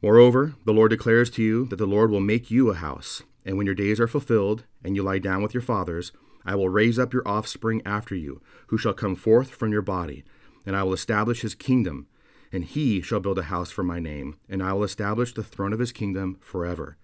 Moreover, 0.02 0.54
the 0.64 0.72
Lord 0.72 0.90
declares 0.90 1.30
to 1.30 1.42
you 1.42 1.66
that 1.66 1.76
the 1.76 1.86
Lord 1.86 2.10
will 2.10 2.20
make 2.20 2.50
you 2.50 2.70
a 2.70 2.74
house, 2.74 3.22
and 3.44 3.56
when 3.56 3.66
your 3.66 3.74
days 3.74 4.00
are 4.00 4.08
fulfilled, 4.08 4.64
and 4.84 4.96
you 4.96 5.02
lie 5.02 5.18
down 5.18 5.42
with 5.42 5.54
your 5.54 5.62
fathers, 5.62 6.12
I 6.44 6.54
will 6.54 6.68
raise 6.68 6.98
up 6.98 7.12
your 7.12 7.26
offspring 7.26 7.82
after 7.84 8.14
you, 8.14 8.40
who 8.68 8.78
shall 8.78 8.94
come 8.94 9.16
forth 9.16 9.50
from 9.50 9.72
your 9.72 9.82
body, 9.82 10.24
and 10.64 10.76
I 10.76 10.82
will 10.82 10.92
establish 10.92 11.42
his 11.42 11.54
kingdom, 11.54 12.06
and 12.52 12.64
he 12.64 13.00
shall 13.00 13.20
build 13.20 13.38
a 13.38 13.44
house 13.44 13.70
for 13.70 13.82
my 13.82 14.00
name, 14.00 14.36
and 14.48 14.62
I 14.62 14.72
will 14.72 14.84
establish 14.84 15.34
the 15.34 15.44
throne 15.44 15.72
of 15.72 15.78
his 15.78 15.92
kingdom 15.92 16.38
forever. 16.40 16.96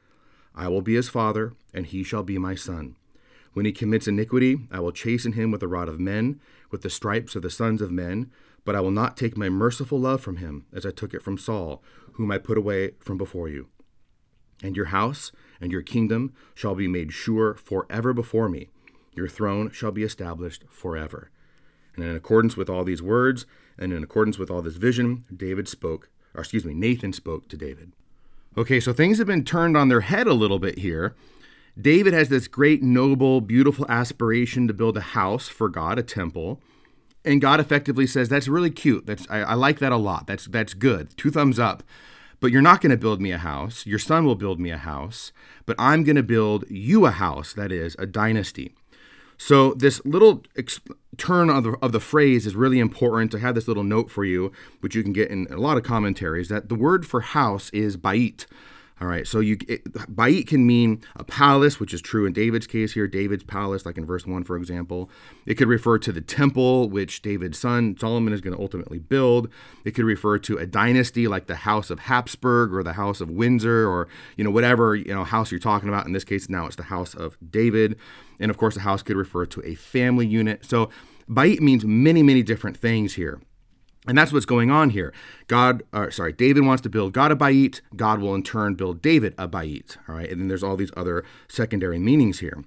I 0.54 0.68
will 0.68 0.82
be 0.82 0.94
his 0.94 1.08
father, 1.08 1.52
and 1.74 1.86
he 1.86 2.02
shall 2.02 2.22
be 2.22 2.38
my 2.38 2.54
son. 2.54 2.96
When 3.52 3.66
he 3.66 3.72
commits 3.72 4.08
iniquity, 4.08 4.58
I 4.70 4.80
will 4.80 4.92
chasten 4.92 5.32
him 5.32 5.50
with 5.50 5.60
the 5.60 5.68
rod 5.68 5.88
of 5.88 6.00
men, 6.00 6.40
with 6.70 6.82
the 6.82 6.90
stripes 6.90 7.34
of 7.36 7.42
the 7.42 7.50
sons 7.50 7.80
of 7.80 7.90
men. 7.90 8.30
But 8.64 8.74
I 8.74 8.80
will 8.80 8.90
not 8.90 9.16
take 9.16 9.36
my 9.36 9.48
merciful 9.48 9.98
love 9.98 10.20
from 10.20 10.36
him, 10.36 10.66
as 10.72 10.84
I 10.84 10.90
took 10.90 11.14
it 11.14 11.22
from 11.22 11.38
Saul, 11.38 11.82
whom 12.14 12.30
I 12.30 12.38
put 12.38 12.58
away 12.58 12.92
from 12.98 13.16
before 13.16 13.48
you. 13.48 13.68
And 14.62 14.76
your 14.76 14.86
house 14.86 15.30
and 15.60 15.70
your 15.70 15.82
kingdom 15.82 16.34
shall 16.54 16.74
be 16.74 16.88
made 16.88 17.12
sure 17.12 17.54
forever 17.54 18.12
before 18.12 18.48
me. 18.48 18.68
Your 19.16 19.28
throne 19.28 19.70
shall 19.70 19.92
be 19.92 20.02
established 20.02 20.64
forever. 20.68 21.30
And 21.96 22.04
in 22.04 22.14
accordance 22.14 22.56
with 22.56 22.68
all 22.68 22.84
these 22.84 23.02
words, 23.02 23.46
and 23.78 23.92
in 23.92 24.02
accordance 24.02 24.38
with 24.38 24.50
all 24.50 24.62
this 24.62 24.76
vision, 24.76 25.24
David 25.34 25.68
spoke, 25.68 26.10
or 26.34 26.40
excuse 26.40 26.64
me, 26.64 26.74
Nathan 26.74 27.12
spoke 27.12 27.48
to 27.48 27.56
David. 27.56 27.92
Okay, 28.56 28.80
so 28.80 28.92
things 28.92 29.18
have 29.18 29.26
been 29.26 29.44
turned 29.44 29.76
on 29.76 29.88
their 29.88 30.02
head 30.02 30.26
a 30.26 30.34
little 30.34 30.58
bit 30.58 30.78
here 30.78 31.14
David 31.78 32.14
has 32.14 32.30
this 32.30 32.48
great, 32.48 32.82
noble, 32.82 33.40
beautiful 33.40 33.84
aspiration 33.88 34.66
to 34.66 34.74
build 34.74 34.96
a 34.96 35.02
house 35.02 35.48
for 35.48 35.68
God, 35.68 35.98
a 35.98 36.02
temple. 36.02 36.60
And 37.24 37.40
God 37.40 37.60
effectively 37.60 38.06
says, 38.06 38.28
That's 38.28 38.48
really 38.48 38.70
cute. 38.70 39.06
That's 39.06 39.28
I, 39.28 39.40
I 39.40 39.54
like 39.54 39.78
that 39.80 39.92
a 39.92 39.96
lot. 39.96 40.26
That's 40.26 40.46
that's 40.46 40.74
good. 40.74 41.16
Two 41.16 41.30
thumbs 41.30 41.58
up. 41.58 41.82
But 42.38 42.50
you're 42.50 42.62
not 42.62 42.82
going 42.82 42.90
to 42.90 42.98
build 42.98 43.20
me 43.20 43.32
a 43.32 43.38
house. 43.38 43.86
Your 43.86 43.98
son 43.98 44.24
will 44.24 44.34
build 44.34 44.60
me 44.60 44.70
a 44.70 44.76
house. 44.76 45.32
But 45.64 45.76
I'm 45.78 46.04
going 46.04 46.16
to 46.16 46.22
build 46.22 46.64
you 46.70 47.06
a 47.06 47.10
house, 47.10 47.54
that 47.54 47.72
is, 47.72 47.96
a 47.98 48.06
dynasty. 48.06 48.74
So 49.38 49.74
this 49.74 50.04
little 50.04 50.42
ex- 50.56 50.80
turn 51.16 51.50
of 51.50 51.64
the, 51.64 51.76
of 51.82 51.92
the 51.92 52.00
phrase 52.00 52.46
is 52.46 52.56
really 52.56 52.78
important. 52.78 53.34
I 53.34 53.38
have 53.38 53.54
this 53.54 53.68
little 53.68 53.84
note 53.84 54.10
for 54.10 54.24
you, 54.24 54.52
which 54.80 54.94
you 54.94 55.02
can 55.02 55.12
get 55.12 55.30
in 55.30 55.46
a 55.50 55.56
lot 55.56 55.76
of 55.76 55.82
commentaries, 55.82 56.48
that 56.48 56.68
the 56.68 56.74
word 56.74 57.06
for 57.06 57.20
house 57.20 57.70
is 57.70 57.96
bayit. 57.96 58.46
All 58.98 59.06
right, 59.06 59.26
so 59.26 59.40
you 59.40 59.58
it, 59.68 59.84
Bayit 59.92 60.46
can 60.46 60.66
mean 60.66 61.02
a 61.16 61.24
palace, 61.24 61.78
which 61.78 61.92
is 61.92 62.00
true 62.00 62.24
in 62.24 62.32
David's 62.32 62.66
case 62.66 62.94
here, 62.94 63.06
David's 63.06 63.44
palace, 63.44 63.84
like 63.84 63.98
in 63.98 64.06
verse 64.06 64.26
1, 64.26 64.44
for 64.44 64.56
example. 64.56 65.10
It 65.44 65.56
could 65.56 65.68
refer 65.68 65.98
to 65.98 66.12
the 66.12 66.22
temple, 66.22 66.88
which 66.88 67.20
David's 67.20 67.58
son 67.58 67.96
Solomon 67.98 68.32
is 68.32 68.40
going 68.40 68.56
to 68.56 68.62
ultimately 68.62 68.98
build. 68.98 69.50
It 69.84 69.90
could 69.90 70.06
refer 70.06 70.38
to 70.38 70.56
a 70.56 70.64
dynasty 70.64 71.28
like 71.28 71.46
the 71.46 71.56
House 71.56 71.90
of 71.90 71.98
Habsburg 71.98 72.72
or 72.72 72.82
the 72.82 72.94
House 72.94 73.20
of 73.20 73.28
Windsor 73.28 73.86
or, 73.86 74.08
you 74.38 74.44
know, 74.44 74.50
whatever, 74.50 74.96
you 74.96 75.12
know, 75.12 75.24
house 75.24 75.50
you're 75.50 75.60
talking 75.60 75.90
about. 75.90 76.06
In 76.06 76.12
this 76.12 76.24
case, 76.24 76.48
now 76.48 76.64
it's 76.64 76.76
the 76.76 76.84
House 76.84 77.12
of 77.14 77.36
David. 77.50 77.98
And 78.40 78.50
of 78.50 78.56
course, 78.56 78.76
the 78.76 78.80
house 78.80 79.02
could 79.02 79.16
refer 79.16 79.44
to 79.44 79.62
a 79.66 79.74
family 79.74 80.26
unit. 80.26 80.64
So 80.64 80.88
Bayit 81.28 81.60
means 81.60 81.84
many, 81.84 82.22
many 82.22 82.42
different 82.42 82.78
things 82.78 83.14
here. 83.14 83.42
And 84.06 84.16
that's 84.16 84.32
what's 84.32 84.46
going 84.46 84.70
on 84.70 84.90
here. 84.90 85.12
God, 85.48 85.82
uh, 85.92 86.10
sorry, 86.10 86.32
David 86.32 86.64
wants 86.64 86.82
to 86.82 86.88
build 86.88 87.12
God 87.12 87.32
a 87.32 87.36
Bayit. 87.36 87.80
God 87.96 88.20
will 88.20 88.34
in 88.34 88.42
turn 88.42 88.74
build 88.74 89.02
David 89.02 89.34
a 89.36 89.48
Bayit. 89.48 89.96
All 90.08 90.14
right. 90.14 90.30
And 90.30 90.40
then 90.40 90.48
there's 90.48 90.62
all 90.62 90.76
these 90.76 90.92
other 90.96 91.24
secondary 91.48 91.98
meanings 91.98 92.38
here. 92.40 92.64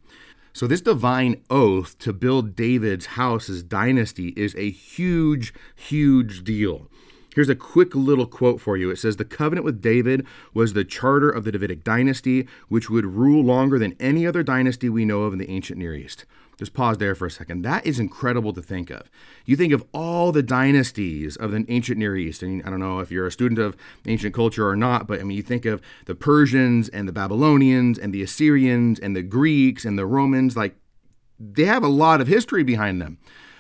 So, 0.52 0.68
this 0.68 0.82
divine 0.82 1.42
oath 1.50 1.98
to 2.00 2.12
build 2.12 2.56
David's 2.56 3.06
house, 3.06 3.48
his 3.48 3.64
dynasty, 3.64 4.30
is 4.30 4.56
a 4.56 4.70
huge, 4.70 5.54
huge 5.76 6.44
deal. 6.44 6.90
Here's 7.36 7.50
a 7.50 7.56
quick 7.56 7.96
little 7.96 8.26
quote 8.26 8.60
for 8.60 8.76
you. 8.76 8.90
It 8.90 8.98
says, 8.98 9.16
The 9.16 9.26
covenant 9.26 9.64
with 9.64 9.82
David 9.82 10.26
was 10.54 10.74
the 10.74 10.84
charter 10.84 11.30
of 11.30 11.44
the 11.44 11.52
Davidic 11.52 11.84
dynasty, 11.84 12.48
which 12.68 12.90
would 12.90 13.06
rule 13.06 13.44
longer 13.44 13.78
than 13.78 13.96
any 14.00 14.26
other 14.26 14.44
dynasty 14.44 14.90
we 14.90 15.06
know 15.06 15.22
of 15.24 15.34
in 15.34 15.40
the 15.40 15.50
ancient 15.50 15.78
Near 15.78 15.94
East. 15.94 16.26
Just 16.60 16.74
pause 16.74 16.98
there 16.98 17.16
for 17.16 17.26
a 17.26 17.32
second. 17.32 17.62
That 17.62 17.86
is 17.86 18.00
incredible 18.00 18.52
to 18.52 18.62
think 18.62 18.90
of. 18.90 19.10
You 19.46 19.56
think 19.56 19.72
of 19.72 19.86
all 19.94 20.34
the 20.34 20.44
dynasties 20.44 21.38
of 21.38 21.52
the 21.52 21.66
ancient 21.70 21.98
Near 21.98 22.18
East, 22.18 22.44
and 22.44 22.62
I 22.64 22.70
don't 22.70 22.82
know 22.82 23.00
if 23.00 23.12
you're 23.12 23.26
a 23.26 23.32
student 23.32 23.60
of 23.60 23.78
ancient 24.06 24.36
culture 24.36 24.68
or 24.68 24.76
not, 24.76 25.08
but 25.08 25.22
I 25.22 25.24
mean, 25.24 25.38
you 25.38 25.42
think 25.42 25.64
of 25.64 25.82
the 26.04 26.16
Persians 26.16 26.90
and 26.90 27.08
the 27.08 27.14
Babylonians 27.14 27.98
and 27.98 28.14
the 28.14 28.22
Assyrians 28.22 29.00
and 29.00 29.16
the 29.16 29.24
Greeks 29.24 29.86
and 29.86 29.98
the 29.98 30.06
Romans, 30.06 30.58
like 30.58 30.76
they 31.40 31.64
have 31.64 31.82
a 31.82 31.88
lot 31.88 32.20
of 32.20 32.28
history 32.28 32.66
behind 32.66 33.02
them. 33.02 33.20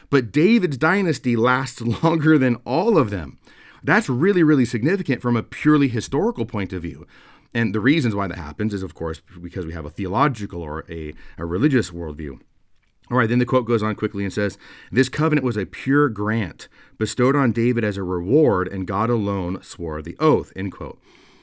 But 0.09 0.33
David's 0.33 0.77
dynasty 0.77 1.37
lasts 1.37 1.79
longer 2.03 2.37
than 2.37 2.55
all 2.65 2.97
of 2.97 3.11
them. 3.11 3.39
That's 3.81 4.09
really, 4.09 4.43
really 4.43 4.65
significant 4.65 5.21
from 5.21 5.37
a 5.37 5.43
purely 5.43 5.87
historical 5.87 6.45
point 6.45 6.73
of 6.73 6.81
view. 6.81 7.07
And 7.53 7.73
the 7.73 7.79
reasons 7.79 8.13
why 8.13 8.27
that 8.27 8.37
happens 8.37 8.73
is, 8.73 8.83
of 8.83 8.93
course, 8.93 9.21
because 9.41 9.65
we 9.65 9.71
have 9.71 9.85
a 9.85 9.89
theological 9.89 10.61
or 10.61 10.83
a, 10.89 11.13
a 11.37 11.45
religious 11.45 11.91
worldview. 11.91 12.41
All 13.11 13.17
right, 13.17 13.27
then 13.27 13.39
the 13.39 13.45
quote 13.45 13.65
goes 13.65 13.81
on 13.81 13.95
quickly 13.95 14.23
and 14.23 14.31
says, 14.31 14.57
This 14.91 15.09
covenant 15.09 15.45
was 15.45 15.57
a 15.57 15.65
pure 15.65 16.09
grant 16.09 16.67
bestowed 16.97 17.35
on 17.35 17.51
David 17.51 17.83
as 17.83 17.97
a 17.97 18.03
reward, 18.03 18.67
and 18.67 18.85
God 18.85 19.09
alone 19.09 19.63
swore 19.63 20.01
the 20.01 20.15
oath. 20.19 20.53
End 20.55 20.71
quote. 20.71 20.99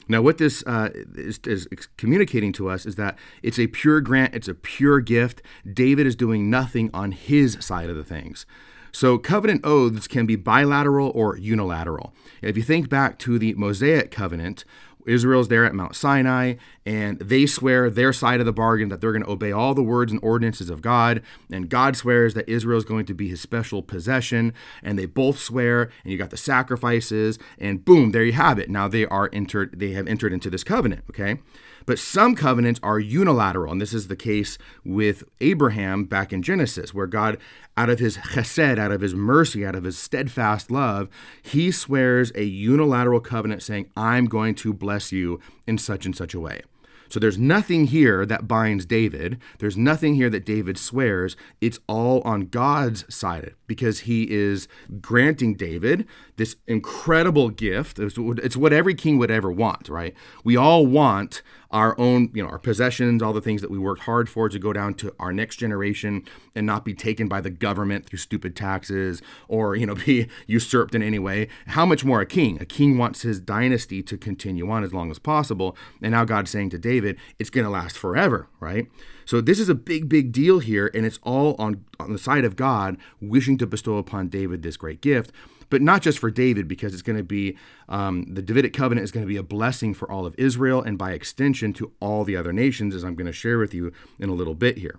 Now, 0.09 0.23
what 0.23 0.39
this 0.39 0.65
uh, 0.67 0.91
is, 1.17 1.41
is, 1.45 1.67
communicating 1.97 2.53
to 2.53 2.69
us 2.69 2.87
is 2.87 2.95
that 2.95 3.19
it's 3.43 3.59
a 3.59 3.67
pure 3.67 4.01
grant, 4.01 4.35
it's 4.35 4.47
a 4.47 4.55
pure 4.55 5.01
gift. 5.01 5.43
David 5.71 6.07
is 6.07 6.15
doing 6.15 6.49
nothing 6.49 6.91
on 6.95 7.11
his 7.11 7.59
side 7.61 7.91
of 7.91 7.97
the 7.97 8.05
things. 8.05 8.47
So, 8.93 9.19
covenant 9.19 9.63
oaths 9.65 10.07
can 10.07 10.25
be 10.25 10.37
bilateral 10.37 11.11
or 11.15 11.37
unilateral. 11.37 12.15
If 12.41 12.57
you 12.57 12.63
think 12.63 12.89
back 12.89 13.19
to 13.21 13.39
the 13.39 13.55
Mosaic 13.55 14.11
covenant, 14.13 14.65
Israel's 15.07 15.49
there 15.49 15.65
at 15.65 15.75
Mount 15.75 15.95
Sinai, 15.95 16.55
and 16.85 17.19
they 17.19 17.47
swear 17.47 17.91
their 17.91 18.13
side 18.13 18.41
of 18.41 18.47
the 18.47 18.53
bargain 18.53 18.89
that 18.89 19.01
they're 19.01 19.13
going 19.13 19.25
to 19.25 19.31
obey 19.31 19.53
all 19.53 19.75
the 19.75 19.83
words 19.83 20.13
and 20.13 20.21
ordinances 20.23 20.71
of 20.71 20.83
God. 20.83 21.23
And 21.51 21.69
God 21.69 21.97
swears 21.97 22.35
that 22.35 22.49
Israel 22.49 22.79
is 22.79 22.85
going 22.85 23.07
to 23.07 23.15
be 23.15 23.29
his 23.29 23.41
special 23.41 23.83
possession. 23.83 24.55
And 24.83 24.99
they 24.99 25.07
both 25.07 25.39
swear, 25.39 25.91
and 26.03 26.13
you 26.13 26.19
got 26.19 26.31
the 26.31 26.37
sacrifices, 26.37 27.39
and 27.59 27.85
boom, 27.85 28.13
there 28.13 28.25
you 28.25 28.33
have 28.33 28.59
it. 28.59 28.71
Now 28.71 28.89
they 28.89 29.07
are 29.07 29.31
entered, 29.33 29.79
they 29.79 29.93
have 29.93 30.09
entered 30.09 30.33
into 30.33 30.51
this 30.51 30.65
covenant, 30.65 31.05
okay? 31.11 31.39
But 31.87 32.01
some 32.01 32.35
covenants 32.35 32.81
are 32.83 32.99
unilateral, 32.99 33.71
and 33.71 33.81
this 33.81 33.95
is 33.95 34.09
the 34.09 34.17
case 34.17 34.59
with 34.85 35.23
Abraham 35.41 36.05
back 36.05 36.33
in 36.33 36.43
Genesis, 36.43 36.93
where 36.93 37.07
God, 37.07 37.39
out 37.77 37.91
of 37.91 37.99
his 37.99 38.17
chesed, 38.17 38.79
out 38.79 38.93
of 38.93 39.01
his 39.01 39.15
mercy, 39.15 39.65
out 39.65 39.75
of 39.75 39.85
his 39.85 39.99
steadfast 39.99 40.71
love, 40.71 41.09
he 41.43 41.71
swears 41.71 42.33
a 42.35 42.45
unilateral 42.45 43.21
covenant 43.21 43.63
saying, 43.63 43.91
I'm 43.97 44.27
going 44.27 44.55
to 44.57 44.73
bless 44.73 45.13
you 45.13 45.41
in 45.67 45.79
such 45.79 46.07
and 46.07 46.17
such 46.17 46.35
a 46.35 46.41
way. 46.41 46.63
So 47.09 47.21
there's 47.21 47.39
nothing 47.39 47.87
here 47.87 48.27
that 48.27 48.49
binds 48.49 48.85
David. 48.85 49.41
There's 49.61 49.77
nothing 49.77 50.17
here 50.17 50.29
that 50.29 50.45
David 50.45 50.77
swears. 50.77 51.37
It's 51.61 51.79
all 51.87 52.21
on 52.23 52.47
God's 52.47 53.05
side 53.15 53.55
because 53.69 54.01
he 54.01 54.29
is 54.29 54.67
granting 55.01 55.55
David 55.55 56.05
this 56.37 56.57
incredible 56.67 57.51
gift. 57.51 58.01
It's 58.01 58.57
what 58.57 58.73
every 58.73 58.95
king 58.95 59.19
would 59.19 59.31
ever 59.31 59.53
want, 59.53 59.89
right? 59.89 60.15
We 60.43 60.57
all 60.57 60.85
want 60.85 61.43
our 61.71 61.99
own, 61.99 62.31
you 62.35 62.43
know, 62.43 62.49
our 62.49 62.59
possessions, 62.59 63.23
all 63.23 63.33
the 63.33 63.41
things 63.41 63.61
that 63.63 63.71
we 63.71 63.79
worked 63.79 64.03
hard 64.03 64.29
for 64.29 64.49
to 64.49 64.59
go 64.59 64.73
down 64.73 64.95
to 64.95 65.15
our 65.19 65.33
next 65.33 65.57
generation 65.57 66.25
and 66.55 66.67
not 66.67 66.85
be 66.85 66.95
taken 66.95 67.29
by 67.29 67.41
the 67.41 67.51
government 67.51 68.07
through 68.07 68.19
stupid 68.19 68.55
taxes 68.55 69.23
or, 69.49 69.77
you 69.77 69.87
know, 69.87 69.95
be 70.07 70.29
usurped 70.47 70.95
in 70.95 71.03
any 71.03 71.19
way. 71.19 71.49
How 71.69 71.87
much 71.87 72.05
more 72.05 72.21
a 72.21 72.27
king? 72.27 72.61
A 72.61 72.65
king 72.65 72.99
wants 72.99 73.23
his 73.23 73.41
dynasty 73.41 74.03
to 74.03 74.17
continue 74.17 74.71
on 74.71 74.85
as 74.85 74.93
long 74.95 75.11
as 75.11 75.19
possible. 75.19 75.77
And 76.03 76.13
now 76.13 76.25
God's 76.25 76.51
saying 76.51 76.71
to 76.71 76.79
David, 76.79 77.19
it's 77.39 77.51
going 77.51 77.65
to 77.65 77.71
last 77.71 77.97
forever, 77.97 78.49
right? 78.61 78.87
So 79.25 79.41
this 79.41 79.59
is 79.59 79.69
a 79.69 79.75
big, 79.75 80.09
big 80.09 80.31
deal 80.31 80.61
here, 80.61 80.89
and 80.95 81.05
it's 81.05 81.19
all 81.25 81.57
on, 81.59 81.85
on 81.99 82.13
the 82.13 82.19
side 82.19 82.45
of 82.45 82.55
God 82.55 82.97
wishing 83.21 83.59
to 83.59 83.67
bestow 83.67 83.97
upon 83.97 84.29
David 84.29 84.63
this 84.63 84.77
great 84.77 85.01
gift 85.01 85.33
but 85.71 85.83
not 85.83 86.03
just 86.03 86.19
for 86.19 86.31
David, 86.31 86.69
because 86.69 86.93
it's 86.93 87.03
going 87.03 87.17
to 87.17 87.25
be 87.25 87.57
um, 87.89 88.25
the 88.33 88.43
Davidic 88.43 88.73
covenant 88.73 89.05
is 89.05 89.11
going 89.11 89.25
to 89.25 89.29
be 89.29 89.37
a 89.37 89.43
blessing 89.43 89.95
for 89.95 90.11
all 90.11 90.27
of 90.27 90.35
Israel 90.39 90.83
and 90.83 90.99
by 90.99 91.13
extension 91.13 91.73
to 91.75 91.93
all 92.01 92.25
the 92.25 92.37
other 92.37 92.53
nations, 92.53 92.95
as 92.95 93.05
I'm 93.05 93.15
going 93.15 93.27
to 93.27 93.33
share 93.33 93.59
with 93.59 93.75
you 93.75 93.93
in 94.19 94.29
a 94.29 94.35
little 94.35 94.55
bit 94.55 94.79
here. 94.79 94.97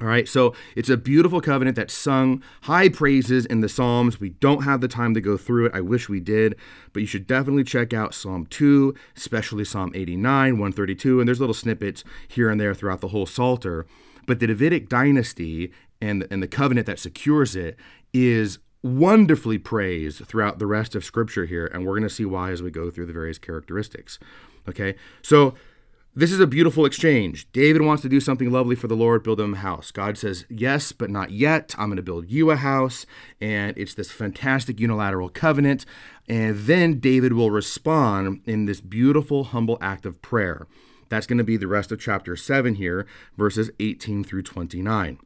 All 0.00 0.06
right, 0.06 0.26
so 0.26 0.54
it's 0.74 0.88
a 0.88 0.96
beautiful 0.96 1.42
covenant 1.42 1.76
that's 1.76 1.92
sung 1.92 2.42
high 2.62 2.88
praises 2.88 3.44
in 3.44 3.60
the 3.60 3.68
Psalms. 3.68 4.18
We 4.18 4.30
don't 4.30 4.64
have 4.64 4.80
the 4.80 4.88
time 4.88 5.12
to 5.12 5.20
go 5.20 5.36
through 5.36 5.66
it. 5.66 5.74
I 5.74 5.82
wish 5.82 6.08
we 6.08 6.20
did, 6.20 6.56
but 6.94 7.00
you 7.00 7.06
should 7.06 7.26
definitely 7.26 7.64
check 7.64 7.92
out 7.92 8.14
Psalm 8.14 8.46
2, 8.46 8.94
especially 9.14 9.64
Psalm 9.66 9.92
89, 9.94 10.52
132, 10.52 11.20
and 11.20 11.28
there's 11.28 11.40
little 11.40 11.52
snippets 11.52 12.02
here 12.28 12.48
and 12.48 12.58
there 12.58 12.72
throughout 12.72 13.02
the 13.02 13.08
whole 13.08 13.26
Psalter. 13.26 13.84
But 14.26 14.40
the 14.40 14.46
Davidic 14.46 14.88
dynasty 14.88 15.70
and, 16.00 16.26
and 16.30 16.42
the 16.42 16.48
covenant 16.48 16.86
that 16.86 16.98
secures 16.98 17.54
it 17.54 17.76
is 18.14 18.58
wonderfully 18.82 19.58
praised 19.58 20.24
throughout 20.26 20.58
the 20.58 20.66
rest 20.66 20.94
of 20.94 21.04
Scripture 21.04 21.46
here, 21.46 21.66
and 21.66 21.84
we're 21.84 21.94
going 21.94 22.08
to 22.08 22.14
see 22.14 22.24
why 22.24 22.50
as 22.50 22.62
we 22.62 22.70
go 22.70 22.90
through 22.90 23.06
the 23.06 23.12
various 23.12 23.38
characteristics. 23.38 24.18
Okay, 24.68 24.94
so 25.22 25.54
this 26.14 26.32
is 26.32 26.40
a 26.40 26.46
beautiful 26.46 26.84
exchange. 26.84 27.50
David 27.52 27.82
wants 27.82 28.02
to 28.02 28.08
do 28.08 28.18
something 28.18 28.50
lovely 28.50 28.74
for 28.74 28.88
the 28.88 28.96
Lord, 28.96 29.22
build 29.22 29.40
him 29.40 29.54
a 29.54 29.58
house. 29.58 29.92
God 29.92 30.18
says, 30.18 30.44
Yes, 30.48 30.90
but 30.90 31.08
not 31.08 31.30
yet. 31.30 31.74
I'm 31.78 31.86
going 31.86 31.96
to 31.98 32.02
build 32.02 32.28
you 32.28 32.50
a 32.50 32.56
house. 32.56 33.06
And 33.40 33.78
it's 33.78 33.94
this 33.94 34.10
fantastic 34.10 34.80
unilateral 34.80 35.28
covenant. 35.28 35.86
And 36.28 36.58
then 36.58 36.98
David 36.98 37.34
will 37.34 37.52
respond 37.52 38.40
in 38.44 38.66
this 38.66 38.80
beautiful, 38.80 39.44
humble 39.44 39.78
act 39.80 40.04
of 40.04 40.20
prayer. 40.20 40.66
That's 41.10 41.28
going 41.28 41.38
to 41.38 41.44
be 41.44 41.56
the 41.56 41.68
rest 41.68 41.92
of 41.92 42.00
chapter 42.00 42.34
7 42.34 42.74
here, 42.74 43.06
verses 43.36 43.70
18 43.78 44.24
through 44.24 44.42
29. 44.42 45.18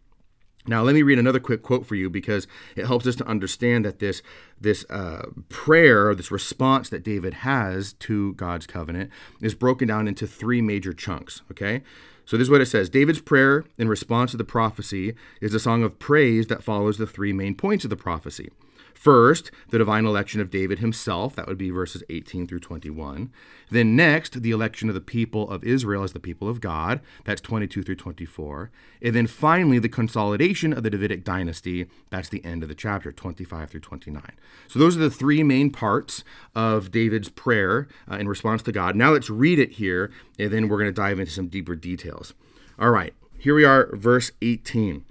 Now, 0.67 0.83
let 0.83 0.95
me 0.95 1.03
read 1.03 1.19
another 1.19 1.41
quick 1.41 1.63
quote 1.63 1.85
for 1.85 1.95
you 1.95 2.09
because 2.09 2.47
it 2.75 2.87
helps 2.87 3.07
us 3.07 3.17
to 3.17 3.27
understand 3.27 3.85
that 3.85 3.99
this, 3.99 4.23
this 4.59 4.85
uh, 4.89 5.27
prayer, 5.51 6.15
this 6.15 6.31
response 6.31 6.89
that 6.89 7.03
David 7.03 7.35
has 7.35 7.93
to 7.95 8.33
God's 8.35 8.67
covenant, 8.67 9.11
is 9.43 9.55
broken 9.55 9.89
down 9.89 10.09
into 10.09 10.27
three 10.27 10.63
major 10.63 10.95
chunks. 10.95 11.43
Okay? 11.51 11.83
So 12.25 12.39
this 12.39 12.47
is 12.47 12.51
what 12.51 12.63
it 12.63 12.67
says 12.67 12.89
David's 12.89 13.21
prayer 13.21 13.65
in 13.77 13.89
response 13.89 14.31
to 14.31 14.37
the 14.39 14.45
prophecy 14.45 15.15
is 15.43 15.55
a 15.55 15.61
song 15.61 15.83
of 15.83 15.99
praise 15.99 16.47
that 16.47 16.65
follows 16.65 16.97
the 16.97 17.07
three 17.07 17.33
main 17.33 17.55
points 17.55 17.85
of 17.85 17.91
the 17.91 17.97
prophecy. 17.97 18.51
First, 18.95 19.51
the 19.69 19.79
divine 19.79 20.07
election 20.07 20.41
of 20.41 20.51
David 20.51 20.79
himself, 20.79 21.35
that 21.35 21.47
would 21.47 21.59
be 21.59 21.71
verses 21.71 22.03
18 22.09 22.47
through 22.47 22.61
21. 22.61 23.31
Then, 23.71 23.97
next, 23.97 24.41
the 24.41 24.53
election 24.53 24.89
of 24.89 24.95
the 24.95 25.01
people 25.01 25.51
of 25.51 25.65
Israel 25.65 26.05
as 26.05 26.13
the 26.13 26.21
people 26.21 26.49
of 26.49 26.61
God, 26.61 27.01
that's 27.25 27.41
22 27.41 27.83
through 27.83 27.97
24. 27.97 28.71
And 29.03 29.15
then 29.15 29.27
finally, 29.27 29.79
the 29.79 29.89
consolidation 29.89 30.73
of 30.73 30.85
the 30.85 30.91
Davidic 30.91 31.25
dynasty, 31.25 31.87
that's 32.09 32.29
the 32.29 32.45
end 32.45 32.63
of 32.63 32.69
the 32.69 32.75
chapter, 32.75 33.13
25 33.13 33.71
through 33.71 33.81
29. 33.81 34.23
So, 34.69 34.79
those 34.79 34.97
are 34.97 35.01
the 35.01 35.11
three 35.11 35.43
main 35.43 35.71
parts 35.71 36.25
of 36.55 36.91
David's 36.91 37.29
prayer 37.29 37.89
uh, 38.11 38.17
in 38.17 38.29
response 38.29 38.63
to 38.63 38.73
God. 38.73 38.97
Now, 38.97 39.11
let's 39.11 39.29
read 39.29 39.59
it 39.59 39.73
here, 39.73 40.13
and 40.39 40.51
then 40.51 40.69
we're 40.69 40.79
going 40.79 40.89
to 40.89 40.93
dive 40.93 41.19
into 41.19 41.33
some 41.33 41.49
deeper 41.49 41.75
details. 41.75 42.33
All 42.79 42.91
right, 42.91 43.13
here 43.39 43.55
we 43.55 43.65
are, 43.65 43.95
verse 43.95 44.31
18. 44.41 45.05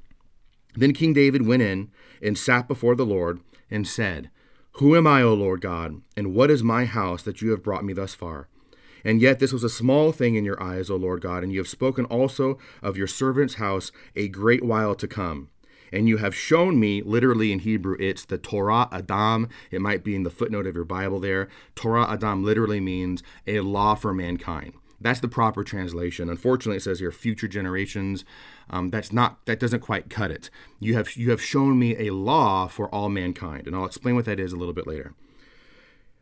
Then 0.75 0.94
King 0.94 1.13
David 1.13 1.46
went 1.46 1.62
in 1.62 1.92
and 2.22 2.38
sat 2.38 2.68
before 2.68 2.96
the 2.96 3.06
Lord 3.06 3.40
and 3.74 3.88
said, 3.88 4.30
Who 4.74 4.96
am 4.96 5.08
I, 5.08 5.22
O 5.24 5.34
Lord 5.34 5.60
God, 5.60 6.01
and 6.15 6.34
what 6.34 6.51
is 6.51 6.63
my 6.63 6.86
house 6.86 7.24
that 7.24 7.42
you 7.42 7.51
have 7.51 7.63
brought 7.63 7.84
me 7.84 7.92
thus 7.92 8.13
far? 8.13 8.48
And 9.03 9.20
yet 9.20 9.39
this 9.39 9.51
was 9.51 9.63
a 9.63 9.70
small 9.70 10.13
thing 10.13 10.36
in 10.36 10.46
your 10.46 10.62
eyes, 10.63 10.89
O 10.89 10.96
Lord 10.96 11.22
God, 11.22 11.44
and 11.44 11.51
you 11.51 11.60
have 11.60 11.68
spoken 11.68 12.06
also 12.06 12.58
of 12.82 12.96
your 12.96 13.08
servant's 13.08 13.56
house 13.56 13.92
a 14.15 14.30
great 14.30 14.63
while 14.63 14.96
to 14.96 15.08
come. 15.08 15.50
And 15.92 16.08
you 16.08 16.18
have 16.18 16.34
shown 16.34 16.80
me, 16.80 17.01
literally 17.01 17.51
in 17.51 17.60
Hebrew, 17.60 17.98
it's 18.00 18.25
the 18.25 18.38
Torah 18.38 18.88
Adam. 18.92 19.50
It 19.70 19.82
might 19.82 20.03
be 20.03 20.15
in 20.15 20.24
the 20.24 20.32
footnote 20.32 20.65
of 20.65 20.75
your 20.75 20.86
Bible 20.86 21.20
there. 21.20 21.50
Torah 21.75 22.10
Adam 22.10 22.44
literally 22.44 22.80
means 22.80 23.22
a 23.46 23.60
law 23.60 23.94
for 23.94 24.13
mankind. 24.13 24.74
That's 25.04 25.20
the 25.20 25.28
proper 25.28 25.64
translation. 25.64 26.30
Unfortunately, 26.30 26.78
it 26.78 26.84
says 26.84 27.00
here 27.00 27.12
future 27.12 27.48
generations. 27.48 28.24
Um, 28.70 28.90
that's 28.90 29.12
not 29.12 29.46
that 29.46 29.60
doesn't 29.60 29.82
quite 29.82 30.10
cut 30.10 30.32
it. 30.32 30.50
You 30.80 30.96
have 30.96 31.16
you 31.16 31.30
have 31.30 31.42
shown 31.42 31.78
me 31.78 32.08
a 32.08 32.14
law 32.14 32.68
for 32.68 32.88
all 32.90 33.10
mankind, 33.10 33.68
and 33.68 33.76
I'll 33.76 33.86
explain 33.86 34.16
what 34.16 34.26
that 34.26 34.40
is 34.40 34.54
a 34.54 34.58
little 34.58 34.74
bit 34.74 34.88
later. 34.88 35.14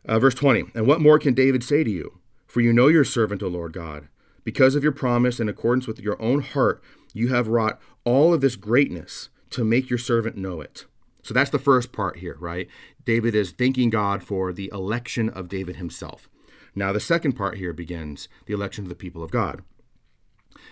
Uh, 0.05 0.19
verse 0.19 0.33
20. 0.33 0.65
And 0.73 0.87
what 0.87 0.99
more 0.99 1.19
can 1.19 1.33
David 1.33 1.63
say 1.63 1.83
to 1.83 1.89
you? 1.89 2.19
For 2.47 2.59
you 2.59 2.73
know 2.73 2.87
your 2.87 3.05
servant, 3.05 3.43
O 3.43 3.47
Lord 3.47 3.71
God. 3.71 4.07
Because 4.43 4.73
of 4.73 4.83
your 4.83 4.91
promise, 4.91 5.39
in 5.39 5.47
accordance 5.47 5.85
with 5.85 5.99
your 5.99 6.19
own 6.21 6.41
heart, 6.41 6.81
you 7.13 7.29
have 7.29 7.47
wrought 7.47 7.79
all 8.03 8.33
of 8.33 8.41
this 8.41 8.55
greatness 8.55 9.29
to 9.51 9.63
make 9.63 9.89
your 9.89 9.99
servant 9.99 10.37
know 10.37 10.59
it. 10.59 10.85
So 11.21 11.33
that's 11.35 11.51
the 11.51 11.59
first 11.59 11.91
part 11.91 12.17
here, 12.17 12.35
right? 12.39 12.67
David 13.05 13.35
is 13.35 13.51
thanking 13.51 13.91
God 13.91 14.23
for 14.23 14.51
the 14.51 14.71
election 14.73 15.29
of 15.29 15.49
David 15.49 15.75
himself. 15.75 16.27
Now, 16.73 16.93
the 16.93 16.99
second 16.99 17.33
part 17.33 17.57
here 17.57 17.73
begins 17.73 18.29
the 18.45 18.53
election 18.53 18.85
of 18.85 18.89
the 18.89 18.95
people 18.95 19.23
of 19.23 19.31
God. 19.31 19.61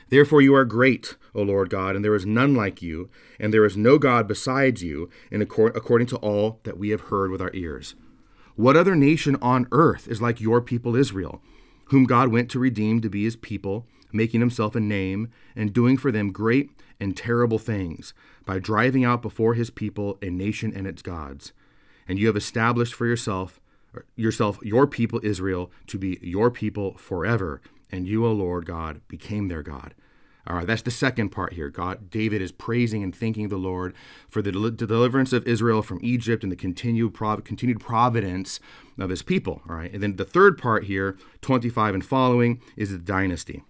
Therefore, 0.10 0.41
you 0.41 0.56
are 0.56 0.65
great, 0.65 1.15
O 1.36 1.41
Lord 1.41 1.70
God, 1.70 1.96
and 1.96 2.03
there 2.03 2.15
is 2.15 2.25
none 2.25 2.56
like 2.56 2.82
you, 2.82 3.10
and 3.39 3.53
there 3.53 3.65
is 3.65 3.77
no 3.77 3.98
God 3.98 4.27
besides 4.27 4.84
you, 4.84 5.10
in 5.32 5.41
accord, 5.41 5.75
according 5.75 6.08
to 6.08 6.18
all 6.18 6.60
that 6.63 6.77
we 6.77 6.89
have 6.89 7.01
heard 7.01 7.32
with 7.32 7.41
our 7.41 7.51
ears. 7.53 7.96
What 8.56 8.75
other 8.75 8.96
nation 8.96 9.38
on 9.41 9.68
earth 9.72 10.08
is 10.08 10.22
like 10.22 10.41
your 10.41 10.62
people 10.62 10.96
Israel, 10.96 11.41
whom 11.86 12.06
God 12.06 12.29
went 12.29 12.50
to 12.51 12.60
redeem 12.60 13.01
to 13.01 13.10
be 13.10 13.24
his 13.24 13.36
people, 13.36 13.86
making 14.12 14.41
himself 14.41 14.75
a 14.75 14.79
name, 14.79 15.29
and 15.56 15.74
doing 15.74 15.98
for 15.98 16.12
them 16.12 16.32
great 16.32 16.72
and 17.00 17.15
terrible 17.15 17.60
things, 17.60 18.13
by 18.46 18.60
driving 18.60 19.06
out 19.06 19.22
before 19.22 19.53
his 19.53 19.70
people 19.70 20.18
a 20.22 20.29
nation 20.29 20.74
and 20.75 20.88
its 20.88 21.01
gods? 21.01 21.53
And 22.08 22.20
you 22.20 22.27
have 22.27 22.38
established 22.38 22.94
for 22.94 23.06
yourself 23.06 23.62
yourself, 24.15 24.60
your 24.62 24.88
people 24.88 25.19
Israel, 25.24 25.72
to 25.88 25.98
be 25.98 26.19
your 26.22 26.51
people 26.51 26.96
forever. 26.98 27.62
And 27.91 28.08
you, 28.08 28.25
O 28.25 28.31
Lord 28.31 28.65
God, 28.65 29.01
became 29.08 29.48
their 29.48 29.63
God. 29.63 29.96
All 30.48 30.55
right, 30.55 30.65
that's 30.65 30.81
the 30.81 30.91
second 30.91 31.29
part 31.29 31.53
here. 31.53 31.69
God, 31.69 32.10
David 32.10 32.41
is 32.41 32.51
praising 32.51 33.03
and 33.03 33.15
thanking 33.15 33.50
the 33.50 33.58
Lord 33.58 33.93
for 34.27 34.41
the, 34.41 34.51
del- 34.51 34.63
the 34.63 34.72
deliverance 34.72 35.31
of 35.31 35.48
Israel 35.48 35.84
from 35.84 36.00
Egypt 36.01 36.43
and 36.43 36.51
the 36.51 36.55
continued, 36.55 37.13
prov- 37.13 37.43
continued 37.43 37.79
providence 37.79 38.60
of 38.98 39.12
his 39.12 39.22
people. 39.22 39.62
All 39.69 39.75
right, 39.75 39.93
and 39.93 40.01
then 40.01 40.15
the 40.15 40.25
third 40.25 40.58
part 40.58 40.86
here, 40.86 41.17
25 41.41 41.93
and 41.93 42.05
following, 42.05 42.62
is 42.75 42.91
the 42.91 42.98
dynasty. 42.98 43.63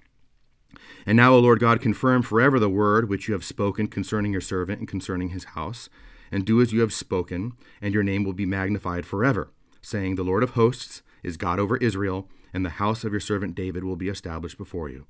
And 1.05 1.17
now, 1.17 1.33
O 1.33 1.39
Lord 1.39 1.59
God, 1.59 1.81
confirm 1.81 2.21
forever 2.21 2.59
the 2.59 2.69
word 2.69 3.09
which 3.09 3.27
you 3.27 3.33
have 3.33 3.43
spoken 3.43 3.87
concerning 3.87 4.31
your 4.31 4.41
servant 4.41 4.79
and 4.79 4.87
concerning 4.87 5.29
his 5.29 5.45
house, 5.45 5.89
and 6.31 6.45
do 6.45 6.61
as 6.61 6.71
you 6.71 6.79
have 6.81 6.93
spoken, 6.93 7.53
and 7.81 7.93
your 7.93 8.03
name 8.03 8.23
will 8.23 8.33
be 8.33 8.45
magnified 8.45 9.05
forever 9.05 9.51
saying, 9.81 10.15
The 10.15 10.23
Lord 10.23 10.43
of 10.43 10.51
hosts 10.51 11.01
is 11.23 11.37
God 11.37 11.59
over 11.59 11.77
Israel, 11.77 12.27
and 12.53 12.65
the 12.65 12.71
house 12.71 13.03
of 13.03 13.11
your 13.11 13.19
servant 13.19 13.55
David 13.55 13.83
will 13.83 13.95
be 13.95 14.09
established 14.09 14.57
before 14.57 14.89
you. 14.89 15.05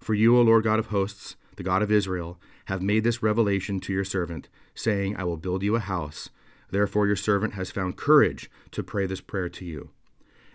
For 0.00 0.14
you, 0.14 0.36
O 0.36 0.42
Lord 0.42 0.64
God 0.64 0.78
of 0.78 0.86
hosts, 0.86 1.36
the 1.56 1.62
God 1.62 1.82
of 1.82 1.92
Israel, 1.92 2.38
have 2.66 2.82
made 2.82 3.04
this 3.04 3.22
revelation 3.22 3.80
to 3.80 3.92
your 3.92 4.04
servant, 4.04 4.48
saying, 4.74 5.16
I 5.16 5.24
will 5.24 5.36
build 5.36 5.62
you 5.62 5.76
a 5.76 5.80
house. 5.80 6.28
Therefore 6.70 7.06
your 7.06 7.16
servant 7.16 7.54
has 7.54 7.70
found 7.70 7.96
courage 7.96 8.50
to 8.72 8.82
pray 8.82 9.06
this 9.06 9.20
prayer 9.20 9.48
to 9.48 9.64
you. 9.64 9.90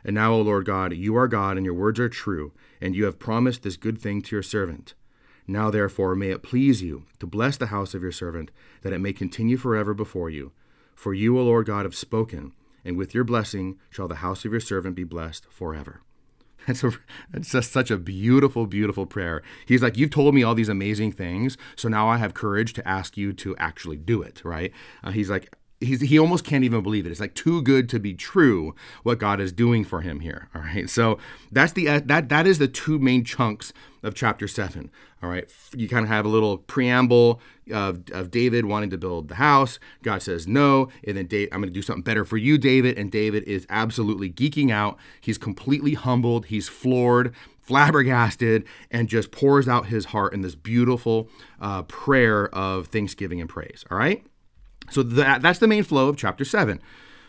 And 0.03 0.15
now, 0.15 0.33
O 0.33 0.41
Lord 0.41 0.65
God, 0.65 0.93
you 0.93 1.15
are 1.17 1.27
God, 1.27 1.57
and 1.57 1.65
your 1.65 1.73
words 1.73 1.99
are 1.99 2.09
true, 2.09 2.51
and 2.79 2.95
you 2.95 3.05
have 3.05 3.19
promised 3.19 3.63
this 3.63 3.77
good 3.77 3.99
thing 3.99 4.21
to 4.23 4.35
your 4.35 4.43
servant. 4.43 4.93
Now, 5.45 5.69
therefore, 5.69 6.15
may 6.15 6.29
it 6.29 6.43
please 6.43 6.81
you 6.81 7.05
to 7.19 7.27
bless 7.27 7.57
the 7.57 7.67
house 7.67 7.93
of 7.93 8.01
your 8.01 8.11
servant, 8.11 8.51
that 8.81 8.93
it 8.93 8.99
may 8.99 9.13
continue 9.13 9.57
forever 9.57 9.93
before 9.93 10.29
you. 10.29 10.51
For 10.95 11.13
you, 11.13 11.39
O 11.39 11.43
Lord 11.43 11.65
God, 11.65 11.85
have 11.85 11.95
spoken, 11.95 12.53
and 12.83 12.97
with 12.97 13.13
your 13.13 13.23
blessing 13.23 13.77
shall 13.89 14.07
the 14.07 14.15
house 14.15 14.45
of 14.45 14.51
your 14.51 14.61
servant 14.61 14.95
be 14.95 15.03
blessed 15.03 15.45
forever. 15.49 16.01
That's, 16.67 16.83
a, 16.83 16.91
that's 17.31 17.51
just 17.51 17.71
such 17.71 17.89
a 17.89 17.97
beautiful, 17.97 18.67
beautiful 18.67 19.05
prayer. 19.05 19.41
He's 19.65 19.81
like, 19.81 19.97
You've 19.97 20.11
told 20.11 20.35
me 20.35 20.43
all 20.43 20.53
these 20.53 20.69
amazing 20.69 21.13
things, 21.13 21.57
so 21.77 21.87
now 21.87 22.09
I 22.09 22.17
have 22.17 22.33
courage 22.33 22.73
to 22.73 22.87
ask 22.87 23.15
you 23.15 23.31
to 23.33 23.55
actually 23.57 23.95
do 23.95 24.21
it, 24.21 24.41
right? 24.43 24.71
Uh, 25.01 25.11
he's 25.11 25.29
like, 25.29 25.55
he's, 25.79 26.01
he 26.01 26.19
almost 26.19 26.43
can't 26.43 26.63
even 26.63 26.81
believe 26.81 27.05
it. 27.05 27.11
It's 27.11 27.19
like 27.19 27.33
too 27.33 27.61
good 27.61 27.89
to 27.89 27.99
be 27.99 28.13
true 28.13 28.75
what 29.03 29.19
God 29.19 29.39
is 29.39 29.51
doing 29.51 29.83
for 29.83 30.01
him 30.01 30.19
here. 30.19 30.49
All 30.53 30.61
right. 30.61 30.89
So 30.89 31.17
that's 31.51 31.73
the 31.73 31.87
uh, 31.87 32.01
that 32.05 32.29
that 32.29 32.47
is 32.47 32.59
the 32.59 32.67
two 32.67 32.99
main 32.99 33.23
chunks 33.23 33.73
of 34.03 34.15
chapter 34.15 34.47
seven. 34.47 34.91
All 35.21 35.29
right. 35.29 35.49
You 35.75 35.89
kind 35.89 36.03
of 36.03 36.09
have 36.09 36.25
a 36.25 36.29
little 36.29 36.57
preamble 36.57 37.41
of, 37.71 38.09
of 38.11 38.31
David 38.31 38.65
wanting 38.65 38.89
to 38.91 38.97
build 38.97 39.27
the 39.27 39.35
house. 39.35 39.79
God 40.01 40.21
says 40.21 40.47
no, 40.47 40.89
and 41.05 41.17
then 41.17 41.27
Dave, 41.27 41.49
I'm 41.51 41.59
going 41.59 41.69
to 41.69 41.73
do 41.73 41.81
something 41.81 42.03
better 42.03 42.23
for 42.23 42.37
you, 42.37 42.57
David. 42.57 42.97
And 42.97 43.11
David 43.11 43.43
is 43.43 43.67
absolutely 43.69 44.29
geeking 44.29 44.71
out. 44.71 44.97
He's 45.19 45.37
completely 45.37 45.93
humbled. 45.93 46.47
He's 46.47 46.69
floored 46.69 47.33
flabbergasted 47.61 48.65
and 48.89 49.07
just 49.07 49.29
pours 49.29 49.67
out 49.67 49.85
his 49.85 50.05
heart 50.05 50.33
in 50.33 50.41
this 50.41 50.55
beautiful 50.55 51.29
uh, 51.61 51.83
prayer 51.83 52.47
of 52.47 52.87
thanksgiving 52.87 53.39
and 53.39 53.47
praise. 53.47 53.85
All 53.91 53.97
right? 53.97 54.25
So 54.91 55.03
that, 55.03 55.41
that's 55.41 55.59
the 55.59 55.67
main 55.67 55.83
flow 55.83 56.09
of 56.09 56.17
chapter 56.17 56.45
7. 56.45 56.81